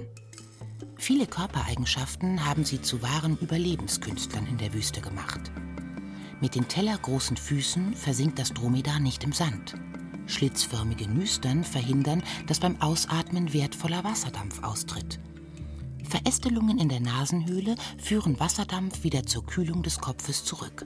Viele 0.97 1.27
Körpereigenschaften 1.27 2.45
haben 2.45 2.65
sie 2.65 2.81
zu 2.81 3.01
wahren 3.01 3.37
Überlebenskünstlern 3.39 4.47
in 4.47 4.57
der 4.57 4.73
Wüste 4.73 4.99
gemacht. 4.99 5.51
Mit 6.39 6.55
den 6.55 6.67
tellergroßen 6.67 7.35
Füßen 7.35 7.95
versinkt 7.95 8.37
das 8.37 8.53
Dromedar 8.53 8.99
nicht 8.99 9.23
im 9.23 9.33
Sand. 9.33 9.73
Schlitzförmige 10.27 11.07
Nüstern 11.07 11.63
verhindern, 11.63 12.21
dass 12.45 12.59
beim 12.59 12.79
Ausatmen 12.81 13.53
wertvoller 13.53 14.03
Wasserdampf 14.03 14.61
austritt. 14.61 15.19
Verästelungen 16.03 16.77
in 16.77 16.89
der 16.89 16.99
Nasenhöhle 16.99 17.75
führen 17.97 18.39
Wasserdampf 18.39 19.03
wieder 19.03 19.25
zur 19.25 19.45
Kühlung 19.45 19.83
des 19.83 19.99
Kopfes 19.99 20.43
zurück. 20.43 20.85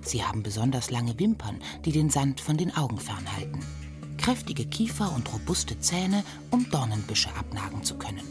Sie 0.00 0.24
haben 0.24 0.42
besonders 0.42 0.90
lange 0.90 1.18
Wimpern, 1.18 1.60
die 1.84 1.92
den 1.92 2.08
Sand 2.08 2.40
von 2.40 2.56
den 2.56 2.74
Augen 2.76 2.98
fernhalten. 2.98 3.60
kräftige 4.16 4.66
Kiefer 4.66 5.14
und 5.14 5.32
robuste 5.32 5.78
Zähne, 5.80 6.22
um 6.50 6.68
Dornenbüsche 6.70 7.30
abnagen 7.34 7.82
zu 7.82 7.96
können. 7.96 8.26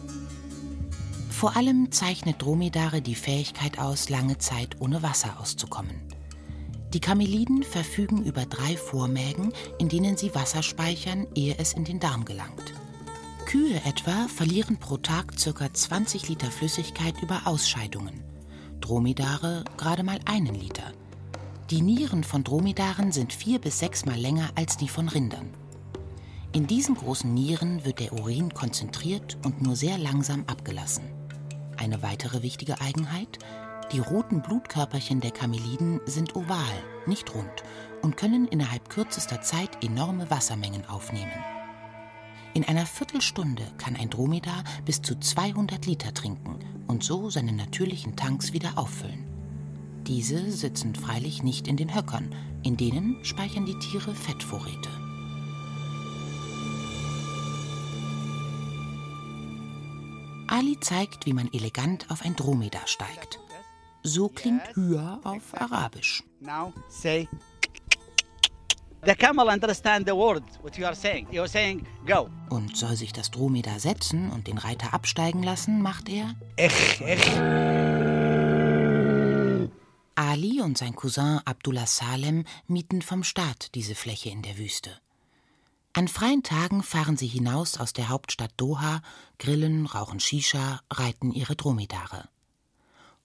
Vor 1.30 1.56
allem 1.56 1.92
zeichnet 1.92 2.42
Dromedare 2.42 3.02
die 3.02 3.16
Fähigkeit 3.16 3.80
aus, 3.80 4.10
lange 4.10 4.38
Zeit 4.38 4.80
ohne 4.80 5.02
Wasser 5.02 5.40
auszukommen. 5.40 6.07
Die 6.94 7.02
Kameliden 7.02 7.64
verfügen 7.64 8.24
über 8.24 8.46
drei 8.46 8.78
Vormägen, 8.78 9.52
in 9.78 9.90
denen 9.90 10.16
sie 10.16 10.34
Wasser 10.34 10.64
speichern, 10.64 11.28
ehe 11.36 11.56
es 11.58 11.74
in 11.74 11.84
den 11.84 12.00
Darm 12.00 12.24
gelangt. 12.24 12.74
Kühe 13.46 13.76
etwa 13.86 14.28
verlieren 14.28 14.78
pro 14.78 14.98
Tag 14.98 15.34
ca. 15.38 15.74
20 15.74 16.30
Liter 16.30 16.50
Flüssigkeit 16.50 17.22
über 17.22 17.42
Ausscheidungen. 17.46 18.24
Dromedare 18.80 19.66
gerade 19.76 20.04
mal 20.04 20.20
einen 20.26 20.56
Liter. 20.56 20.94
Die 21.70 21.82
Nieren 21.82 22.24
von 22.24 22.46
Dromedaren 22.46 23.12
sind 23.12 23.34
vier 23.34 23.60
bis 23.60 23.80
sechsmal 23.80 24.18
länger 24.18 24.50
als 24.56 24.78
die 24.78 24.88
von 24.88 25.10
Rindern. 25.10 25.50
In 26.54 26.68
diesen 26.68 26.96
großen 26.96 27.34
Nieren 27.34 27.84
wird 27.84 28.00
der 28.00 28.14
Urin 28.14 28.54
konzentriert 28.54 29.38
und 29.44 29.62
nur 29.62 29.76
sehr 29.76 29.98
langsam 29.98 30.46
abgelassen. 30.48 31.04
Eine 31.76 32.02
weitere 32.02 32.42
wichtige 32.42 32.80
Eigenheit, 32.80 33.40
die 33.92 34.00
roten 34.00 34.42
Blutkörperchen 34.42 35.22
der 35.22 35.32
Kameliden 35.32 36.02
sind 36.06 36.36
oval, 36.36 36.84
nicht 37.06 37.34
rund 37.34 37.64
und 38.02 38.18
können 38.18 38.48
innerhalb 38.48 38.90
kürzester 38.90 39.42
Zeit 39.42 39.84
enorme 39.84 40.30
Wassermengen 40.30 40.88
aufnehmen. 40.88 41.32
In 42.54 42.66
einer 42.66 42.86
Viertelstunde 42.86 43.64
kann 43.78 43.96
ein 43.96 44.10
Dromedar 44.10 44.64
bis 44.84 45.02
zu 45.02 45.18
200 45.18 45.86
Liter 45.86 46.14
trinken 46.14 46.60
und 46.88 47.04
so 47.04 47.30
seine 47.30 47.54
natürlichen 47.54 48.16
Tanks 48.16 48.52
wieder 48.52 48.78
auffüllen. 48.78 49.26
Diese 50.06 50.52
sitzen 50.52 50.96
freilich 50.96 51.44
nicht 51.44 51.68
in 51.68 51.78
den 51.78 51.94
Höckern, 51.94 52.34
in 52.64 52.78
denen 52.78 53.24
speichern 53.24 53.66
die 53.66 53.78
Tiere 53.80 54.16
Fettvorräte. 54.16 54.90
Ali 60.48 60.80
zeigt, 60.80 61.26
wie 61.26 61.34
man 61.34 61.52
elegant 61.54 62.10
auf 62.10 62.24
ein 62.24 62.36
Dromedar 62.36 62.88
steigt. 62.88 63.40
So 64.04 64.30
klingt 64.30 64.62
Hüa 64.76 65.20
auf 65.24 65.54
Arabisch. 65.54 66.24
Now 66.40 66.74
say. 66.90 67.28
The 69.06 69.16
camel 69.16 69.48
understand 69.48 70.08
the 70.08 70.14
word 70.14 70.44
what 70.62 70.78
you 70.78 70.86
are 70.86 70.96
saying. 70.96 71.28
You 71.32 71.42
are 71.42 71.50
saying 71.50 71.86
go. 72.06 72.30
Und 72.50 72.76
soll 72.76 72.96
sich 72.96 73.14
das 73.14 73.32
Dromedar 73.32 73.80
setzen 73.80 74.32
und 74.32 74.48
den 74.48 74.58
Reiter 74.58 74.94
absteigen 74.94 75.44
lassen, 75.44 75.82
macht 75.82 76.10
er 76.10 76.36
Ich, 76.58 77.02
ich. 77.02 77.32
Ali 80.16 80.62
und 80.62 80.78
sein 80.78 80.96
Cousin 80.96 81.42
Abdullah 81.46 81.86
Salem 81.86 82.46
mieten 82.68 83.02
vom 83.02 83.24
Staat 83.24 83.76
diese 83.76 83.94
Fläche 83.94 84.30
in 84.30 84.42
der 84.42 84.58
Wüste. 84.58 84.92
An 85.94 86.08
freien 86.08 86.44
Tagen 86.44 86.84
fahren 86.84 87.18
sie 87.18 87.28
hinaus 87.28 87.80
aus 87.80 87.94
der 87.94 88.10
Hauptstadt 88.10 88.52
Doha, 88.58 89.02
grillen, 89.40 89.86
rauchen 89.86 90.20
Shisha, 90.20 90.82
reiten 90.92 91.32
ihre 91.32 91.56
Dromedare. 91.56 92.30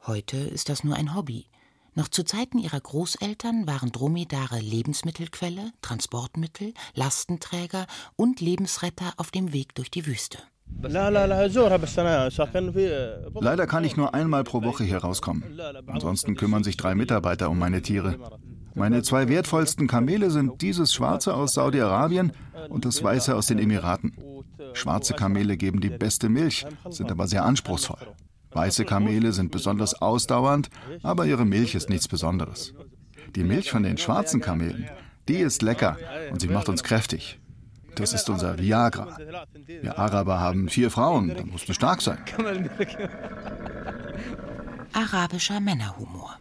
Heute 0.04 0.36
ist 0.36 0.68
das 0.68 0.82
nur 0.82 0.96
ein 0.96 1.14
Hobby. 1.14 1.46
Noch 1.94 2.08
zu 2.08 2.24
Zeiten 2.24 2.58
ihrer 2.58 2.80
Großeltern 2.80 3.68
waren 3.68 3.92
Dromedare 3.92 4.58
Lebensmittelquelle, 4.58 5.70
Transportmittel, 5.80 6.74
Lastenträger 6.94 7.86
und 8.16 8.40
Lebensretter 8.40 9.12
auf 9.16 9.30
dem 9.30 9.52
Weg 9.52 9.76
durch 9.76 9.92
die 9.92 10.04
Wüste. 10.06 10.38
Leider 13.40 13.66
kann 13.68 13.84
ich 13.84 13.96
nur 13.96 14.14
einmal 14.14 14.42
pro 14.42 14.62
Woche 14.62 14.82
hier 14.82 14.98
rauskommen. 14.98 15.60
Ansonsten 15.86 16.34
kümmern 16.34 16.64
sich 16.64 16.76
drei 16.76 16.96
Mitarbeiter 16.96 17.48
um 17.48 17.58
meine 17.60 17.82
Tiere. 17.82 18.18
Meine 18.74 19.02
zwei 19.02 19.28
wertvollsten 19.28 19.86
Kamele 19.86 20.30
sind 20.30 20.62
dieses 20.62 20.92
schwarze 20.92 21.34
aus 21.34 21.54
Saudi-Arabien 21.54 22.32
und 22.70 22.86
das 22.86 23.04
weiße 23.04 23.36
aus 23.36 23.46
den 23.46 23.60
Emiraten. 23.60 24.16
Schwarze 24.72 25.14
Kamele 25.14 25.56
geben 25.56 25.80
die 25.80 25.90
beste 25.90 26.28
Milch, 26.28 26.66
sind 26.88 27.12
aber 27.12 27.28
sehr 27.28 27.44
anspruchsvoll. 27.44 27.98
Weiße 28.54 28.84
Kamele 28.84 29.32
sind 29.32 29.50
besonders 29.50 30.00
ausdauernd, 30.00 30.68
aber 31.02 31.26
ihre 31.26 31.44
Milch 31.44 31.74
ist 31.74 31.88
nichts 31.88 32.08
Besonderes. 32.08 32.74
Die 33.34 33.44
Milch 33.44 33.70
von 33.70 33.82
den 33.82 33.98
schwarzen 33.98 34.40
Kamelen, 34.40 34.88
die 35.28 35.36
ist 35.36 35.62
lecker 35.62 35.96
und 36.30 36.40
sie 36.40 36.48
macht 36.48 36.68
uns 36.68 36.82
kräftig. 36.82 37.40
Das 37.94 38.12
ist 38.12 38.28
unser 38.30 38.58
Viagra. 38.58 39.16
Wir 39.66 39.98
Araber 39.98 40.40
haben 40.40 40.68
vier 40.68 40.90
Frauen, 40.90 41.34
da 41.34 41.44
musst 41.44 41.68
du 41.68 41.74
stark 41.74 42.00
sein. 42.00 42.18
Arabischer 44.92 45.60
Männerhumor. 45.60 46.38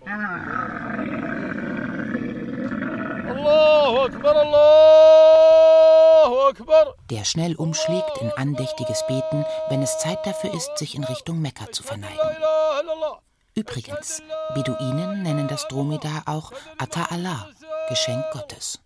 Der 7.09 7.25
schnell 7.25 7.55
umschlägt 7.55 8.17
in 8.19 8.31
andächtiges 8.31 9.05
Beten, 9.07 9.45
wenn 9.69 9.81
es 9.81 9.97
Zeit 9.99 10.25
dafür 10.25 10.53
ist, 10.53 10.77
sich 10.77 10.95
in 10.95 11.03
Richtung 11.03 11.41
Mekka 11.41 11.71
zu 11.71 11.83
verneigen. 11.83 12.17
Übrigens, 13.53 14.21
Beduinen 14.53 15.23
nennen 15.23 15.47
das 15.47 15.67
Dromedar 15.67 16.23
auch 16.25 16.51
Atta 16.77 17.05
Allah, 17.09 17.49
Geschenk 17.89 18.23
Gottes. 18.31 18.79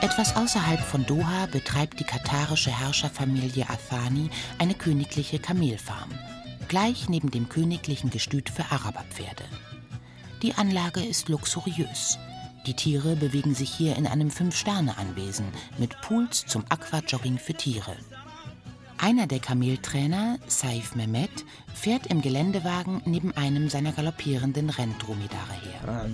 Etwas 0.00 0.36
außerhalb 0.36 0.80
von 0.80 1.04
Doha 1.06 1.46
betreibt 1.50 2.00
die 2.00 2.04
katarische 2.04 2.70
Herrscherfamilie 2.70 3.66
Athani 3.68 4.30
eine 4.58 4.74
königliche 4.74 5.38
Kamelfarm, 5.38 6.10
gleich 6.72 7.10
neben 7.10 7.30
dem 7.30 7.50
königlichen 7.50 8.08
Gestüt 8.08 8.48
für 8.48 8.64
Araberpferde. 8.72 9.44
Die 10.40 10.54
Anlage 10.54 11.00
ist 11.04 11.28
luxuriös. 11.28 12.18
Die 12.66 12.72
Tiere 12.72 13.14
bewegen 13.14 13.54
sich 13.54 13.70
hier 13.70 13.94
in 13.96 14.06
einem 14.06 14.30
Fünf-Sterne-Anwesen 14.30 15.44
mit 15.76 16.00
Pools 16.00 16.46
zum 16.46 16.64
Aquajogging 16.70 17.36
für 17.36 17.52
Tiere. 17.52 17.94
Einer 18.96 19.26
der 19.26 19.40
Kameltrainer, 19.40 20.38
Saif 20.46 20.94
Mehmet, 20.94 21.44
fährt 21.74 22.06
im 22.06 22.22
Geländewagen 22.22 23.02
neben 23.04 23.36
einem 23.36 23.68
seiner 23.68 23.92
galoppierenden 23.92 24.70
Renndromedare 24.70 25.52
her. 25.52 26.08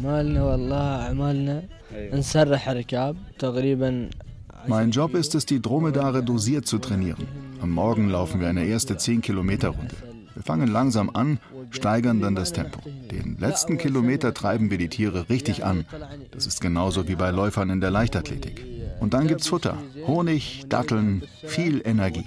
Mein 4.67 4.91
Job 4.91 5.15
ist 5.15 5.37
es, 5.37 5.47
die 5.47 5.63
Dromedare 5.63 6.25
dosiert 6.25 6.67
zu 6.67 6.79
trainieren. 6.79 7.29
Am 7.61 7.71
Morgen 7.71 8.09
laufen 8.09 8.41
wir 8.41 8.49
eine 8.49 8.65
erste 8.65 8.95
10-Kilometer-Runde. 8.95 10.08
Wir 10.39 10.45
fangen 10.45 10.69
langsam 10.69 11.11
an, 11.13 11.41
steigern 11.71 12.21
dann 12.21 12.37
das 12.37 12.53
Tempo. 12.53 12.79
Den 13.11 13.39
letzten 13.41 13.77
Kilometer 13.77 14.33
treiben 14.33 14.71
wir 14.71 14.79
die 14.79 14.89
Tiere 14.89 15.29
richtig 15.29 15.65
an. 15.65 15.85
Das 16.31 16.47
ist 16.47 16.61
genauso 16.61 17.09
wie 17.09 17.17
bei 17.17 17.33
Läufern 17.33 17.71
in 17.71 17.81
der 17.81 17.91
Leichtathletik. 17.91 18.65
Und 19.01 19.15
dann 19.15 19.27
gibt's 19.27 19.49
Futter, 19.49 19.77
Honig, 20.07 20.67
Datteln, 20.69 21.25
viel 21.43 21.83
Energie. 21.85 22.25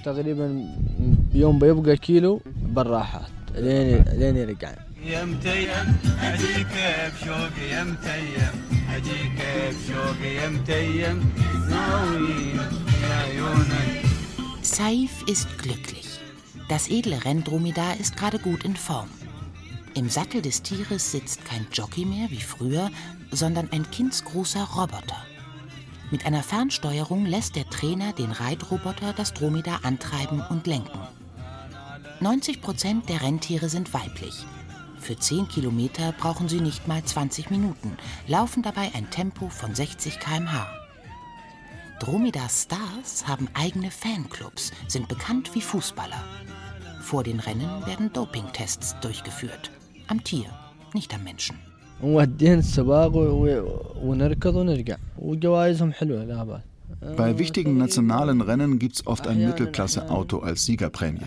Saif 14.62 15.12
ist 15.28 15.58
glücklich. 15.58 16.11
Das 16.72 16.88
edle 16.88 17.26
Renndromedar 17.26 17.98
ist 17.98 18.16
gerade 18.16 18.40
gut 18.40 18.64
in 18.64 18.78
Form. 18.78 19.10
Im 19.94 20.08
Sattel 20.08 20.42
des 20.42 20.62
Tieres 20.62 21.12
sitzt 21.12 21.44
kein 21.44 21.68
Jockey 21.74 22.06
mehr 22.06 22.32
wie 22.32 22.40
früher, 22.40 22.90
sondern 23.30 23.70
ein 23.74 23.92
kindsgroßer 23.92 24.64
Roboter. 24.64 25.22
Mit 26.12 26.26
einer 26.26 26.44
Fernsteuerung 26.44 27.26
lässt 27.26 27.58
der 27.58 27.70
Trainer 27.70 28.14
den 28.14 28.32
Reitroboter 28.32 29.12
das 29.12 29.34
Dromedar 29.34 29.84
antreiben 29.84 30.42
und 30.50 30.66
lenken. 30.66 30.98
90 32.22 32.62
Prozent 32.62 33.10
der 33.10 33.22
Renntiere 33.22 33.68
sind 33.68 33.94
weiblich. 33.94 34.46
Für 34.98 35.20
10 35.20 35.50
Kilometer 35.50 36.14
brauchen 36.14 36.48
sie 36.48 36.62
nicht 36.62 36.88
mal 36.88 37.04
20 37.04 37.52
Minuten, 37.52 37.98
laufen 38.28 38.64
dabei 38.64 38.92
ein 38.94 39.10
Tempo 39.10 39.50
von 39.50 39.76
60 39.76 40.22
km/h. 40.22 40.72
Dromedar-Stars 42.00 43.28
haben 43.28 43.50
eigene 43.56 43.92
Fanclubs, 43.92 44.72
sind 44.88 45.10
bekannt 45.10 45.54
wie 45.54 45.62
Fußballer. 45.62 46.24
Vor 47.02 47.24
den 47.24 47.40
Rennen 47.40 47.86
werden 47.86 48.14
Dopingtests 48.14 48.96
durchgeführt. 49.02 49.72
Am 50.08 50.24
Tier, 50.24 50.46
nicht 50.94 51.14
am 51.14 51.24
Menschen. 51.24 51.58
Bei 57.18 57.38
wichtigen 57.38 57.78
nationalen 57.78 58.42
Rennen 58.42 58.80
gibt 58.80 58.96
es 58.96 59.08
oft 59.08 59.28
ein 59.28 59.44
Mittelklasse-Auto 59.46 60.40
als 60.40 60.66
Siegerprämie 60.66 61.26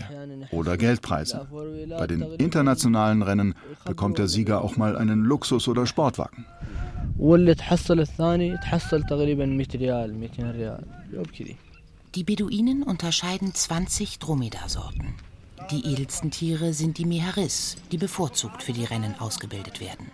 oder 0.51 0.77
Geldpreise. 0.77 1.47
Bei 1.89 2.07
den 2.07 2.21
internationalen 2.21 3.21
Rennen 3.21 3.55
bekommt 3.85 4.17
der 4.17 4.27
Sieger 4.27 4.63
auch 4.63 4.77
mal 4.77 4.97
einen 4.97 5.23
Luxus- 5.23 5.67
oder 5.67 5.85
Sportwagen. 5.85 6.45
Die 12.15 12.23
Beduinen 12.23 12.83
unterscheiden 12.83 13.53
20 13.53 14.19
Dromedarsorten. 14.19 15.15
Die 15.71 15.83
edelsten 15.91 16.29
Tiere 16.29 16.73
sind 16.73 16.99
die 16.99 17.05
Meharis, 17.05 17.77
die 17.91 17.97
bevorzugt 17.97 18.61
für 18.61 18.73
die 18.73 18.83
Rennen 18.83 19.19
ausgebildet 19.19 19.79
werden. 19.79 20.11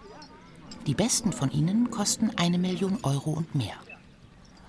Die 0.88 0.94
besten 0.94 1.34
von 1.34 1.52
ihnen 1.52 1.92
kosten 1.92 2.32
eine 2.38 2.58
Million 2.58 3.00
Euro 3.04 3.32
und 3.32 3.54
mehr. 3.54 3.76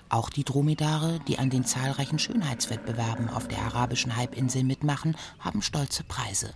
Auch 0.09 0.29
die 0.29 0.43
Dromedare, 0.43 1.21
die 1.27 1.39
an 1.39 1.49
den 1.49 1.63
zahlreichen 1.63 2.19
Schönheitswettbewerben 2.19 3.29
auf 3.29 3.47
der 3.47 3.59
arabischen 3.59 4.17
Halbinsel 4.17 4.65
mitmachen, 4.65 5.15
haben 5.39 5.61
stolze 5.61 6.03
Preise. 6.03 6.53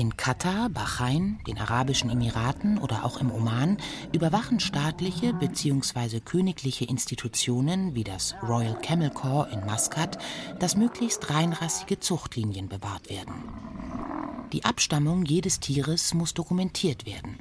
In 0.00 0.16
Katar, 0.16 0.70
Bahrain, 0.70 1.40
den 1.46 1.58
Arabischen 1.58 2.08
Emiraten 2.08 2.78
oder 2.78 3.04
auch 3.04 3.20
im 3.20 3.30
Oman 3.30 3.76
überwachen 4.14 4.58
staatliche 4.58 5.34
bzw. 5.34 6.20
königliche 6.20 6.86
Institutionen 6.86 7.94
wie 7.94 8.02
das 8.02 8.34
Royal 8.42 8.80
Camel 8.80 9.10
Corps 9.10 9.52
in 9.52 9.66
Maskat, 9.66 10.16
dass 10.58 10.74
möglichst 10.74 11.28
reinrassige 11.28 12.00
Zuchtlinien 12.00 12.70
bewahrt 12.70 13.10
werden. 13.10 13.34
Die 14.54 14.64
Abstammung 14.64 15.26
jedes 15.26 15.60
Tieres 15.60 16.14
muss 16.14 16.32
dokumentiert 16.32 17.04
werden. 17.04 17.38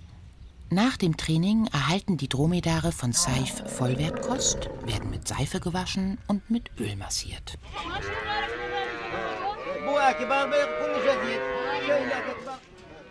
Nach 0.70 0.98
dem 0.98 1.16
Training 1.16 1.68
erhalten 1.68 2.18
die 2.18 2.28
Dromedare 2.28 2.92
von 2.92 3.14
Seif 3.14 3.64
Vollwertkost, 3.72 4.70
werden 4.84 5.10
mit 5.12 5.26
Seife 5.26 5.62
gewaschen 5.62 6.18
und 6.28 6.50
mit 6.52 6.72
Öl 6.78 6.98
massiert. 6.98 7.58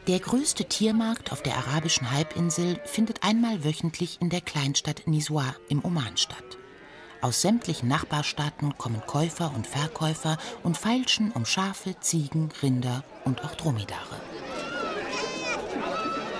Der 0.09 0.21
größte 0.21 0.65
Tiermarkt 0.65 1.33
auf 1.33 1.43
der 1.43 1.55
arabischen 1.59 2.11
Halbinsel 2.11 2.81
findet 2.87 3.23
einmal 3.23 3.63
wöchentlich 3.63 4.17
in 4.23 4.31
der 4.31 4.41
Kleinstadt 4.41 5.03
Nizwa 5.07 5.55
im 5.69 5.85
Oman 5.85 6.17
statt. 6.17 6.57
Aus 7.21 7.43
sämtlichen 7.43 7.91
Nachbarstaaten 7.91 8.79
kommen 8.79 9.03
Käufer 9.07 9.53
und 9.55 9.67
Verkäufer 9.67 10.39
und 10.63 10.79
feilschen 10.79 11.31
um 11.33 11.45
Schafe, 11.45 11.95
Ziegen, 12.01 12.49
Rinder 12.63 13.05
und 13.27 13.45
auch 13.45 13.55
Dromedare. 13.55 14.17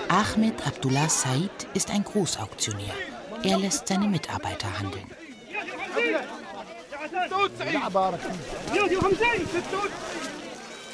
Ahmed 0.07 0.65
Abdullah 0.65 1.07
Said 1.07 1.67
ist 1.75 1.91
ein 1.91 2.03
Großauktionär. 2.03 2.95
Er 3.43 3.59
lässt 3.59 3.87
seine 3.87 4.07
Mitarbeiter 4.07 4.79
handeln. 4.79 5.11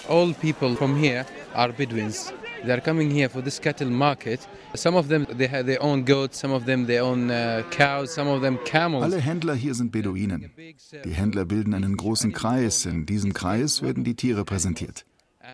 All 0.09 0.33
people 0.33 0.75
from 0.75 0.97
here 0.97 1.25
are 1.53 1.71
Bedouins. 1.71 2.33
They 2.63 2.71
are 2.71 2.81
coming 2.81 3.11
here 3.11 3.29
for 3.29 3.41
this 3.43 3.59
cattle 3.59 3.89
market. 3.89 4.39
Some 4.73 4.97
of 4.97 5.07
them 5.07 5.25
they 5.37 5.47
have 5.47 5.65
their 5.65 5.81
own 5.81 6.05
goats, 6.05 6.39
some 6.39 6.53
of 6.53 6.65
them 6.65 6.87
their 6.87 7.03
own 7.03 7.29
uh, 7.29 7.63
cows, 7.69 8.13
some 8.13 8.29
of 8.29 8.41
them 8.41 8.57
camels. 8.65 9.03
Alle 9.03 9.19
Händler 9.19 9.55
hier 9.55 9.75
sind 9.75 9.91
Beduinen. 9.91 10.51
Die 11.03 11.13
Händler 11.13 11.45
bilden 11.45 11.73
einen 11.73 11.95
großen 11.95 12.31
Kreis. 12.31 12.85
In 12.85 13.05
diesem 13.05 13.33
Kreis 13.33 13.81
werden 13.81 14.03
die 14.03 14.15
Tiere 14.15 14.45
präsentiert. 14.45 15.05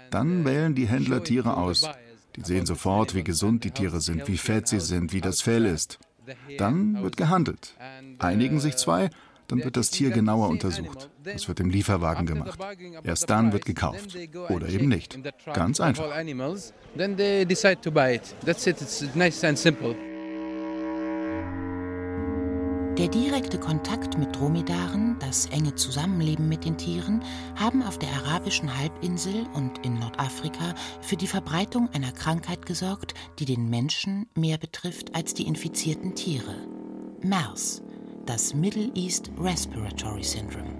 Dann 0.10 0.46
wählen 0.46 0.76
die 0.76 0.88
Händler 0.88 1.24
Tiere 1.24 1.58
aus. 1.58 1.90
Die 2.36 2.42
sehen 2.42 2.66
sofort, 2.66 3.14
wie 3.14 3.24
gesund 3.24 3.64
die 3.64 3.72
Tiere 3.72 4.00
sind, 4.00 4.28
wie 4.28 4.38
fett 4.38 4.68
sie 4.68 4.80
sind, 4.80 5.12
wie 5.12 5.22
das 5.22 5.42
Fell 5.42 5.66
ist. 5.66 6.00
Dann 6.58 7.02
wird 7.04 7.18
gehandelt. 7.18 7.76
Einigen 8.20 8.60
sich 8.60 8.78
zwei, 8.78 9.10
dann 9.52 9.64
wird 9.64 9.78
das 9.78 9.90
Tier 9.90 10.12
genauer 10.12 10.50
untersucht. 10.50 11.10
Das 11.24 11.48
wird 11.48 11.60
im 11.60 11.70
Lieferwagen 11.70 12.26
gemacht. 12.26 12.58
Erst 13.04 13.30
dann 13.30 13.52
wird 13.52 13.66
gekauft. 13.66 14.18
Oder 14.50 14.70
eben 14.70 14.88
nicht. 14.88 15.20
Ganz 15.54 15.80
einfach. 15.80 16.06
Der 22.98 23.08
direkte 23.08 23.58
Kontakt 23.58 24.18
mit 24.18 24.36
Dromedaren, 24.36 25.18
das 25.20 25.48
enge 25.48 25.76
Zusammenleben 25.76 26.50
mit 26.50 26.66
den 26.66 26.78
Tieren 26.78 27.24
haben 27.56 27.84
auf 27.84 27.98
der 27.98 28.10
arabischen 28.10 28.78
Halbinsel 28.78 29.48
und 29.54 29.84
in 29.86 29.98
Nordafrika 29.98 30.76
für 31.02 31.16
die 31.16 31.28
Verbreitung 31.28 31.90
einer 31.94 32.12
Krankheit 32.12 32.66
gesorgt, 32.66 33.14
die 33.40 33.46
den 33.46 33.70
Menschen 33.70 34.28
mehr 34.36 34.58
betrifft 34.58 35.16
als 35.16 35.34
die 35.34 35.48
infizierten 35.48 36.16
Tiere. 36.16 36.56
MERS, 37.24 37.82
das 38.26 38.54
Middle 38.54 38.92
East 38.96 39.32
Respiratory 39.40 40.24
Syndrome. 40.24 40.76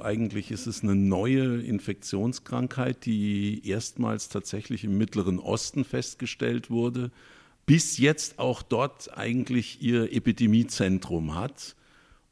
Eigentlich 0.00 0.50
ist 0.50 0.66
es 0.66 0.82
eine 0.82 0.94
neue 0.94 1.60
Infektionskrankheit, 1.62 3.04
die 3.06 3.66
erstmals 3.68 4.28
tatsächlich 4.28 4.84
im 4.84 4.96
Mittleren 4.98 5.38
Osten 5.38 5.84
festgestellt 5.84 6.70
wurde 6.70 7.10
bis 7.66 7.98
jetzt 7.98 8.38
auch 8.38 8.62
dort 8.62 9.16
eigentlich 9.18 9.82
ihr 9.82 10.12
Epidemiezentrum 10.12 11.34
hat 11.34 11.74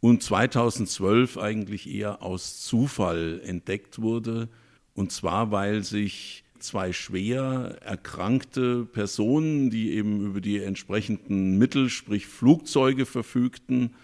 und 0.01 0.23
2012 0.23 1.37
eigentlich 1.37 1.93
eher 1.93 2.23
aus 2.23 2.61
Zufall 2.63 3.41
entdeckt 3.45 4.01
wurde. 4.01 4.49
Und 4.95 5.11
zwar, 5.11 5.51
weil 5.51 5.83
sich 5.83 6.44
zwei 6.65 6.93
schwer 6.93 7.79
erkrankte 7.83 8.85
Personen, 8.85 9.71
die 9.71 9.93
eben 9.93 10.25
über 10.25 10.41
die 10.41 10.63
entsprechenden 10.63 11.59
Mittel, 11.59 11.89
sprich 11.89 12.27
Flugzeuge 12.27 13.07
verfügten, 13.07 13.95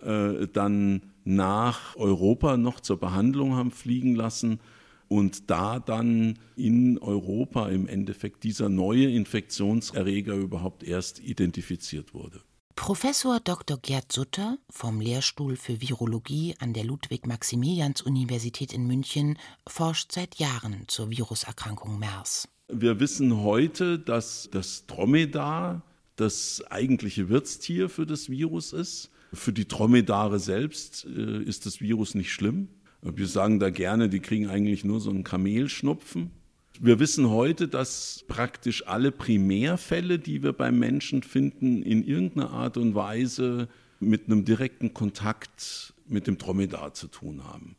äh, 0.00 0.46
dann 0.52 1.02
nach 1.24 1.96
Europa 1.96 2.56
noch 2.56 2.80
zur 2.80 2.98
Behandlung 2.98 3.54
haben 3.54 3.70
fliegen 3.70 4.14
lassen 4.14 4.60
und 5.08 5.50
da 5.50 5.80
dann 5.80 6.38
in 6.56 6.98
Europa 6.98 7.68
im 7.68 7.86
Endeffekt 7.88 8.44
dieser 8.44 8.68
neue 8.68 9.10
Infektionserreger 9.10 10.34
überhaupt 10.34 10.82
erst 10.82 11.20
identifiziert 11.20 12.14
wurde. 12.14 12.40
Professor 12.84 13.40
Dr. 13.40 13.78
Gerd 13.78 14.12
Sutter 14.12 14.58
vom 14.68 15.00
Lehrstuhl 15.00 15.56
für 15.56 15.80
Virologie 15.80 16.54
an 16.58 16.74
der 16.74 16.84
Ludwig-Maximilians-Universität 16.84 18.74
in 18.74 18.86
München 18.86 19.38
forscht 19.66 20.12
seit 20.12 20.34
Jahren 20.34 20.84
zur 20.86 21.08
Viruserkrankung 21.08 21.98
MERS. 21.98 22.46
Wir 22.68 23.00
wissen 23.00 23.38
heute, 23.38 23.98
dass 23.98 24.50
das 24.52 24.84
Dromedar 24.84 25.80
das 26.16 26.62
eigentliche 26.68 27.30
Wirtstier 27.30 27.88
für 27.88 28.04
das 28.04 28.28
Virus 28.28 28.74
ist. 28.74 29.10
Für 29.32 29.54
die 29.54 29.66
Dromedare 29.66 30.38
selbst 30.38 31.06
äh, 31.06 31.42
ist 31.42 31.64
das 31.64 31.80
Virus 31.80 32.14
nicht 32.14 32.32
schlimm. 32.34 32.68
Wir 33.00 33.28
sagen 33.28 33.60
da 33.60 33.70
gerne, 33.70 34.10
die 34.10 34.20
kriegen 34.20 34.50
eigentlich 34.50 34.84
nur 34.84 35.00
so 35.00 35.08
einen 35.08 35.24
Kamelschnupfen. 35.24 36.32
Wir 36.80 36.98
wissen 36.98 37.30
heute, 37.30 37.68
dass 37.68 38.24
praktisch 38.26 38.86
alle 38.88 39.12
Primärfälle, 39.12 40.18
die 40.18 40.42
wir 40.42 40.52
beim 40.52 40.78
Menschen 40.78 41.22
finden, 41.22 41.82
in 41.82 42.04
irgendeiner 42.04 42.50
Art 42.50 42.76
und 42.76 42.96
Weise 42.96 43.68
mit 44.00 44.26
einem 44.26 44.44
direkten 44.44 44.92
Kontakt 44.92 45.94
mit 46.08 46.26
dem 46.26 46.36
Dromedar 46.36 46.92
zu 46.92 47.06
tun 47.06 47.44
haben. 47.44 47.76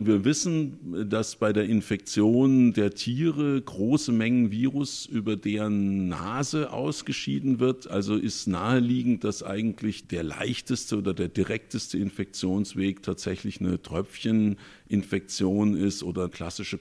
Wir 0.00 0.24
wissen, 0.24 1.10
dass 1.10 1.36
bei 1.36 1.52
der 1.52 1.64
Infektion 1.64 2.72
der 2.72 2.94
Tiere 2.94 3.60
große 3.60 4.12
Mengen 4.12 4.52
Virus 4.52 5.06
über 5.06 5.36
deren 5.36 6.08
Nase 6.08 6.72
ausgeschieden 6.72 7.58
wird. 7.58 7.90
Also 7.90 8.14
ist 8.14 8.46
naheliegend, 8.46 9.24
dass 9.24 9.42
eigentlich 9.42 10.06
der 10.06 10.22
leichteste 10.22 10.96
oder 10.96 11.14
der 11.14 11.28
direkteste 11.28 11.98
Infektionsweg 11.98 13.02
tatsächlich 13.02 13.60
eine 13.60 13.82
Tröpfcheninfektion 13.82 15.76
ist 15.76 16.04
oder 16.04 16.28
klassische 16.28 16.78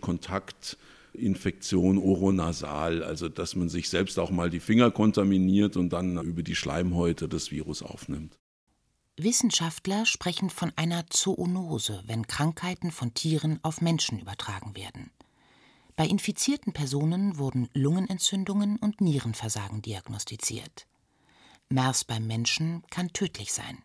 Kontaktinfektion 1.17 1.97
oronasal. 1.97 3.03
Also 3.03 3.29
dass 3.29 3.55
man 3.55 3.69
sich 3.69 3.89
selbst 3.89 4.19
auch 4.19 4.29
mal 4.29 4.49
die 4.49 4.59
Finger 4.59 4.91
kontaminiert 4.91 5.75
und 5.75 5.89
dann 5.89 6.17
über 6.23 6.43
die 6.43 6.55
Schleimhäute 6.55 7.27
das 7.27 7.51
Virus 7.51 7.81
aufnimmt. 7.81 8.37
Wissenschaftler 9.19 10.05
sprechen 10.05 10.51
von 10.51 10.71
einer 10.75 11.05
Zoonose, 11.09 12.03
wenn 12.05 12.27
Krankheiten 12.27 12.91
von 12.91 13.15
Tieren 13.15 13.59
auf 13.63 13.81
Menschen 13.81 14.19
übertragen 14.19 14.75
werden. 14.75 15.09
Bei 15.95 16.05
infizierten 16.05 16.71
Personen 16.71 17.39
wurden 17.39 17.67
Lungenentzündungen 17.73 18.77
und 18.77 19.01
Nierenversagen 19.01 19.81
diagnostiziert. 19.81 20.85
MERS 21.69 22.03
beim 22.05 22.27
Menschen 22.27 22.83
kann 22.91 23.11
tödlich 23.11 23.51
sein. 23.51 23.79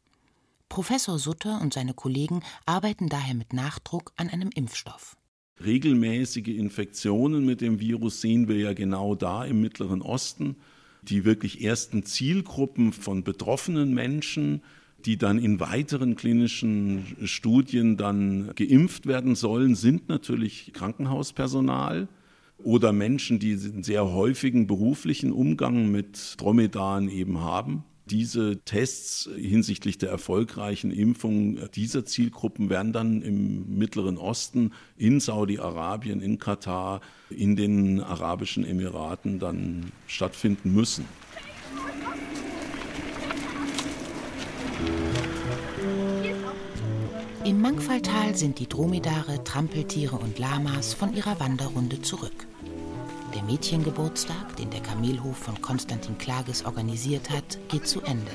Professor 0.69 1.19
Sutter 1.19 1.63
und 1.63 1.73
seine 1.73 1.95
Kollegen 1.95 2.43
arbeiten 2.67 3.09
daher 3.09 3.35
mit 3.35 3.55
Nachdruck 3.55 4.13
an 4.17 4.29
einem 4.29 4.51
Impfstoff. 4.55 5.17
Regelmäßige 5.65 6.49
Infektionen 6.49 7.45
mit 7.45 7.61
dem 7.61 7.81
Virus 7.81 8.21
sehen 8.21 8.49
wir 8.49 8.57
ja 8.57 8.73
genau 8.73 9.15
da 9.15 9.45
im 9.45 9.61
Mittleren 9.61 10.03
Osten. 10.03 10.57
Die 11.03 11.25
wirklich 11.25 11.65
ersten 11.65 12.05
Zielgruppen 12.05 12.93
von 12.93 13.25
betroffenen 13.25 13.93
Menschen 13.93 14.63
die 15.05 15.17
dann 15.17 15.39
in 15.39 15.61
weiteren 15.61 16.17
klinischen 16.17 17.05
Studien 17.25 17.97
dann 17.97 18.53
geimpft 18.55 19.07
werden 19.07 19.35
sollen, 19.35 19.75
sind 19.75 20.09
natürlich 20.09 20.73
Krankenhauspersonal 20.73 22.09
oder 22.63 22.93
Menschen, 22.93 23.39
die 23.39 23.53
einen 23.53 23.83
sehr 23.83 24.13
häufigen 24.13 24.67
beruflichen 24.67 25.33
Umgang 25.33 25.91
mit 25.91 26.37
Dromedaren 26.39 27.09
eben 27.09 27.41
haben. 27.41 27.85
Diese 28.07 28.61
Tests 28.65 29.29
hinsichtlich 29.37 29.97
der 29.97 30.11
erfolgreichen 30.11 30.91
Impfung 30.91 31.59
dieser 31.71 32.05
Zielgruppen 32.05 32.69
werden 32.69 32.93
dann 32.93 33.23
im 33.23 33.79
Mittleren 33.79 34.19
Osten, 34.19 34.73
in 34.97 35.21
Saudi-Arabien, 35.21 36.21
in 36.21 36.39
Katar, 36.39 37.01
in 37.31 37.55
den 37.55 38.01
Arabischen 38.01 38.65
Emiraten 38.65 39.39
dann 39.39 39.93
stattfinden 40.09 40.75
müssen. 40.75 41.05
Im 47.45 47.61
Mangfalltal 47.61 48.37
sind 48.37 48.59
die 48.61 48.69
Dromedare, 48.69 49.43
Trampeltiere 49.43 50.17
und 50.17 50.39
Lamas 50.39 50.95
von 50.95 51.15
ihrer 51.15 51.41
Wanderrunde 51.41 52.01
zurück. 52.01 52.47
Der 53.35 53.43
Mädchengeburtstag, 53.43 54.57
den 54.57 54.71
der 54.71 54.81
Kamelhof 54.81 55.39
von 55.39 55.61
Konstantin 55.63 56.19
Klages 56.19 56.65
organisiert 56.65 57.31
hat, 57.31 57.59
geht 57.69 57.87
zu 57.87 58.03
Ende. 58.03 58.33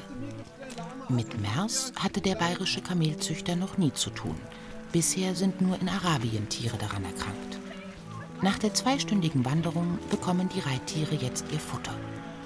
Mit 1.10 1.39
MERS 1.39 1.93
hatte 1.95 2.19
der 2.19 2.36
bayerische 2.36 2.81
Kamelzüchter 2.81 3.55
noch 3.55 3.77
nie 3.77 3.93
zu 3.93 4.10
tun. 4.10 4.36
Bisher 4.91 5.36
sind 5.36 5.62
nur 5.62 5.79
in 5.79 5.88
Arabien 5.88 6.49
Tiere 6.49 6.77
daran 6.77 7.05
erkrankt. 7.05 7.60
Nach 8.41 8.57
der 8.57 8.73
zweistündigen 8.73 9.45
Wanderung 9.45 9.99
bekommen 10.10 10.49
die 10.53 10.60
Reittiere 10.60 11.15
jetzt 11.15 11.45
ihr 11.51 11.60
Futter. 11.60 11.93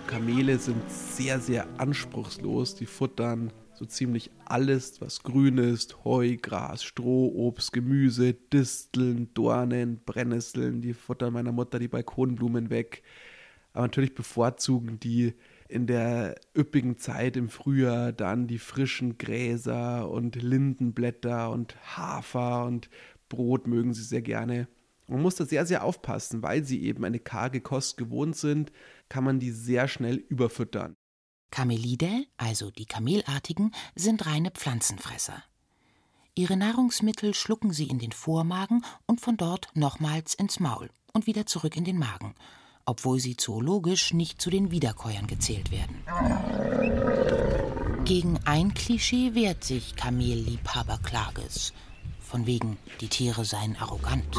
Kamele 0.07 0.59
sind 0.59 0.83
sehr, 0.89 1.39
sehr 1.39 1.67
anspruchslos. 1.77 2.75
Die 2.75 2.85
futtern 2.85 3.51
so 3.82 3.88
ziemlich 3.88 4.30
alles, 4.46 5.02
was 5.02 5.24
grün 5.24 5.58
ist: 5.58 6.06
Heu, 6.06 6.38
Gras, 6.38 6.84
Stroh, 6.84 7.34
Obst, 7.36 7.74
Gemüse, 7.74 8.34
Disteln, 8.34 9.34
Dornen, 9.34 10.02
Brennnesseln. 10.06 10.82
Die 10.82 10.94
futtern 10.94 11.34
meiner 11.34 11.52
Mutter 11.52 11.80
die 11.80 11.88
Balkonblumen 11.88 12.70
weg. 12.70 13.02
Aber 13.74 13.86
natürlich 13.86 14.13
bevorzugen 14.13 15.00
die 15.00 15.34
in 15.67 15.88
der 15.88 16.36
üppigen 16.56 17.00
Zeit 17.00 17.38
im 17.38 17.50
Frühjahr 17.50 18.12
dann 18.12 18.46
die 18.46 18.60
frischen 18.60 19.17
Gräser 19.17 20.12
und 20.12 20.36
Lindenblätter 20.36 21.50
und 21.50 21.76
Hafer 21.98 22.65
und 22.65 22.89
Brot 23.30 23.65
mögen 23.65 23.94
sie 23.94 24.04
sehr 24.04 24.22
gerne. 24.22 24.67
Man 25.08 25.24
muss 25.24 25.36
da 25.36 25.46
sehr, 25.46 25.65
sehr 25.65 25.84
aufpassen, 25.84 26.44
weil 26.44 26.63
sie 26.65 26.84
eben 26.84 27.04
eine 27.04 27.20
karge 27.20 27.62
Kost 27.62 27.98
gewohnt 27.98 28.36
sind, 28.36 28.72
kann 29.10 29.24
man 29.24 29.39
die 29.39 29.52
sehr 29.52 29.88
schnell 29.88 30.17
überfüttern. 30.17 30.96
Kamelidae, 31.51 32.27
also 32.37 32.71
die 32.71 32.85
Kamelartigen, 32.85 33.73
sind 33.95 34.25
reine 34.25 34.51
Pflanzenfresser. 34.51 35.43
Ihre 36.33 36.55
Nahrungsmittel 36.55 37.33
schlucken 37.33 37.73
sie 37.73 37.87
in 37.87 37.99
den 37.99 38.13
Vormagen 38.13 38.83
und 39.05 39.21
von 39.21 39.35
dort 39.37 39.67
nochmals 39.75 40.33
ins 40.33 40.59
Maul 40.61 40.89
und 41.13 41.27
wieder 41.27 41.45
zurück 41.45 41.75
in 41.75 41.83
den 41.83 41.99
Magen, 41.99 42.35
obwohl 42.85 43.19
sie 43.19 43.35
zoologisch 43.35 44.13
nicht 44.13 44.41
zu 44.41 44.49
den 44.49 44.71
Wiederkäuern 44.71 45.27
gezählt 45.27 45.71
werden. 45.71 46.01
Gegen 48.05 48.39
ein 48.45 48.73
Klischee 48.73 49.35
wehrt 49.35 49.63
sich 49.63 49.95
Kamelliebhaber 49.95 50.99
Klages. 51.03 51.73
Von 52.21 52.45
wegen, 52.45 52.77
die 53.01 53.09
Tiere 53.09 53.43
seien 53.43 53.75
arrogant. 53.75 54.37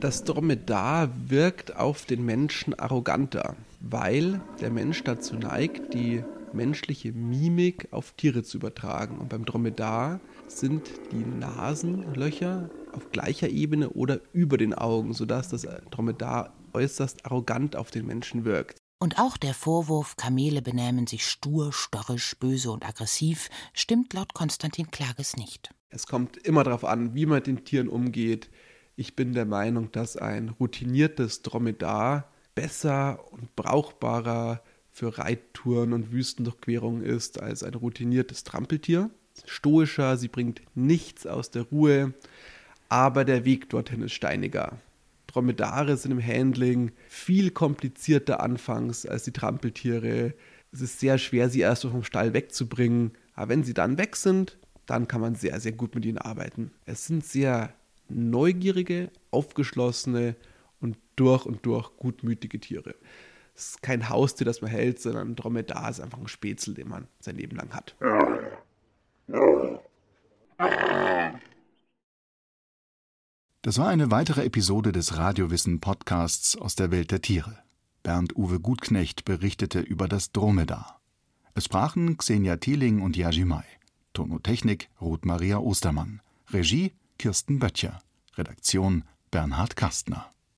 Das 0.00 0.24
Dromedar 0.24 1.10
wirkt 1.28 1.76
auf 1.76 2.06
den 2.06 2.24
Menschen 2.24 2.78
arroganter, 2.78 3.56
weil 3.82 4.40
der 4.60 4.70
Mensch 4.70 5.02
dazu 5.02 5.34
neigt, 5.34 5.92
die 5.92 6.24
menschliche 6.52 7.12
Mimik 7.12 7.88
auf 7.90 8.12
Tiere 8.12 8.42
zu 8.42 8.58
übertragen. 8.58 9.18
Und 9.18 9.28
beim 9.28 9.44
Dromedar 9.44 10.20
sind 10.46 10.82
die 11.10 11.24
Nasenlöcher 11.24 12.70
auf 12.92 13.10
gleicher 13.10 13.48
Ebene 13.48 13.90
oder 13.90 14.20
über 14.32 14.58
den 14.58 14.74
Augen, 14.74 15.14
sodass 15.14 15.48
das 15.48 15.66
Dromedar 15.90 16.54
äußerst 16.74 17.26
arrogant 17.26 17.76
auf 17.76 17.90
den 17.90 18.06
Menschen 18.06 18.44
wirkt. 18.44 18.78
Und 18.98 19.18
auch 19.18 19.36
der 19.36 19.52
Vorwurf, 19.52 20.16
Kamele 20.16 20.62
benähmen 20.62 21.08
sich 21.08 21.26
stur, 21.26 21.72
störrisch, 21.72 22.36
böse 22.38 22.70
und 22.70 22.86
aggressiv, 22.86 23.50
stimmt 23.72 24.12
laut 24.12 24.32
Konstantin 24.32 24.92
Klages 24.92 25.36
nicht. 25.36 25.74
Es 25.90 26.06
kommt 26.06 26.36
immer 26.36 26.62
darauf 26.62 26.84
an, 26.84 27.14
wie 27.14 27.26
man 27.26 27.38
mit 27.38 27.48
den 27.48 27.64
Tieren 27.64 27.88
umgeht. 27.88 28.48
Ich 28.94 29.16
bin 29.16 29.32
der 29.32 29.44
Meinung, 29.44 29.90
dass 29.90 30.16
ein 30.16 30.50
routiniertes 30.50 31.42
Dromedar 31.42 32.31
besser 32.54 33.20
und 33.32 33.54
brauchbarer 33.56 34.62
für 34.90 35.18
Reittouren 35.18 35.92
und 35.92 36.12
Wüstendurchquerungen 36.12 37.02
ist 37.02 37.40
als 37.40 37.62
ein 37.62 37.74
routiniertes 37.74 38.44
Trampeltier. 38.44 39.10
Stoischer, 39.46 40.16
sie 40.16 40.28
bringt 40.28 40.62
nichts 40.74 41.26
aus 41.26 41.50
der 41.50 41.62
Ruhe, 41.62 42.12
aber 42.88 43.24
der 43.24 43.44
Weg 43.44 43.70
dorthin 43.70 44.02
ist 44.02 44.12
steiniger. 44.12 44.78
Dromedare 45.26 45.96
sind 45.96 46.12
im 46.12 46.24
Handling 46.24 46.92
viel 47.08 47.50
komplizierter 47.50 48.40
anfangs 48.40 49.06
als 49.06 49.24
die 49.24 49.32
Trampeltiere. 49.32 50.34
Es 50.72 50.82
ist 50.82 51.00
sehr 51.00 51.16
schwer, 51.16 51.48
sie 51.48 51.60
erst 51.60 51.82
vom 51.82 52.04
Stall 52.04 52.34
wegzubringen, 52.34 53.12
aber 53.34 53.48
wenn 53.48 53.64
sie 53.64 53.74
dann 53.74 53.96
weg 53.96 54.16
sind, 54.16 54.58
dann 54.84 55.08
kann 55.08 55.22
man 55.22 55.34
sehr, 55.34 55.58
sehr 55.58 55.72
gut 55.72 55.94
mit 55.94 56.04
ihnen 56.04 56.18
arbeiten. 56.18 56.70
Es 56.84 57.06
sind 57.06 57.24
sehr 57.24 57.72
neugierige, 58.10 59.10
aufgeschlossene 59.30 60.36
und 60.82 60.98
durch 61.16 61.46
und 61.46 61.64
durch 61.64 61.96
gutmütige 61.96 62.60
Tiere. 62.60 62.94
Es 63.54 63.70
ist 63.70 63.82
kein 63.82 64.08
Haustier, 64.08 64.44
das 64.44 64.62
man 64.62 64.70
hält, 64.70 65.00
sondern 65.00 65.28
ein 65.28 65.36
Dromedar 65.36 65.90
ist 65.90 66.00
einfach 66.00 66.18
ein 66.18 66.28
Spätzle, 66.28 66.74
den 66.74 66.88
man 66.88 67.08
sein 67.20 67.36
Leben 67.36 67.56
lang 67.56 67.72
hat. 67.72 67.96
Das 73.62 73.78
war 73.78 73.88
eine 73.88 74.10
weitere 74.10 74.44
Episode 74.44 74.90
des 74.90 75.16
Radiowissen 75.16 75.80
Podcasts 75.80 76.56
aus 76.56 76.74
der 76.74 76.90
Welt 76.90 77.10
der 77.12 77.22
Tiere. 77.22 77.58
Bernd 78.02 78.36
Uwe 78.36 78.58
Gutknecht 78.58 79.24
berichtete 79.24 79.80
über 79.80 80.08
das 80.08 80.32
Dromedar. 80.32 81.00
Es 81.54 81.66
sprachen 81.66 82.16
Xenia 82.16 82.56
Thieling 82.56 83.02
und 83.02 83.16
Yaji 83.16 83.44
Mai. 83.44 83.64
Tonotechnik 84.14 84.88
Ruth 85.00 85.24
Maria 85.24 85.58
Ostermann. 85.58 86.20
Regie 86.50 86.92
Kirsten 87.18 87.60
Böttcher. 87.60 88.00
Redaktion 88.36 89.04
Bernhard 89.30 89.76
Kastner. 89.76 90.31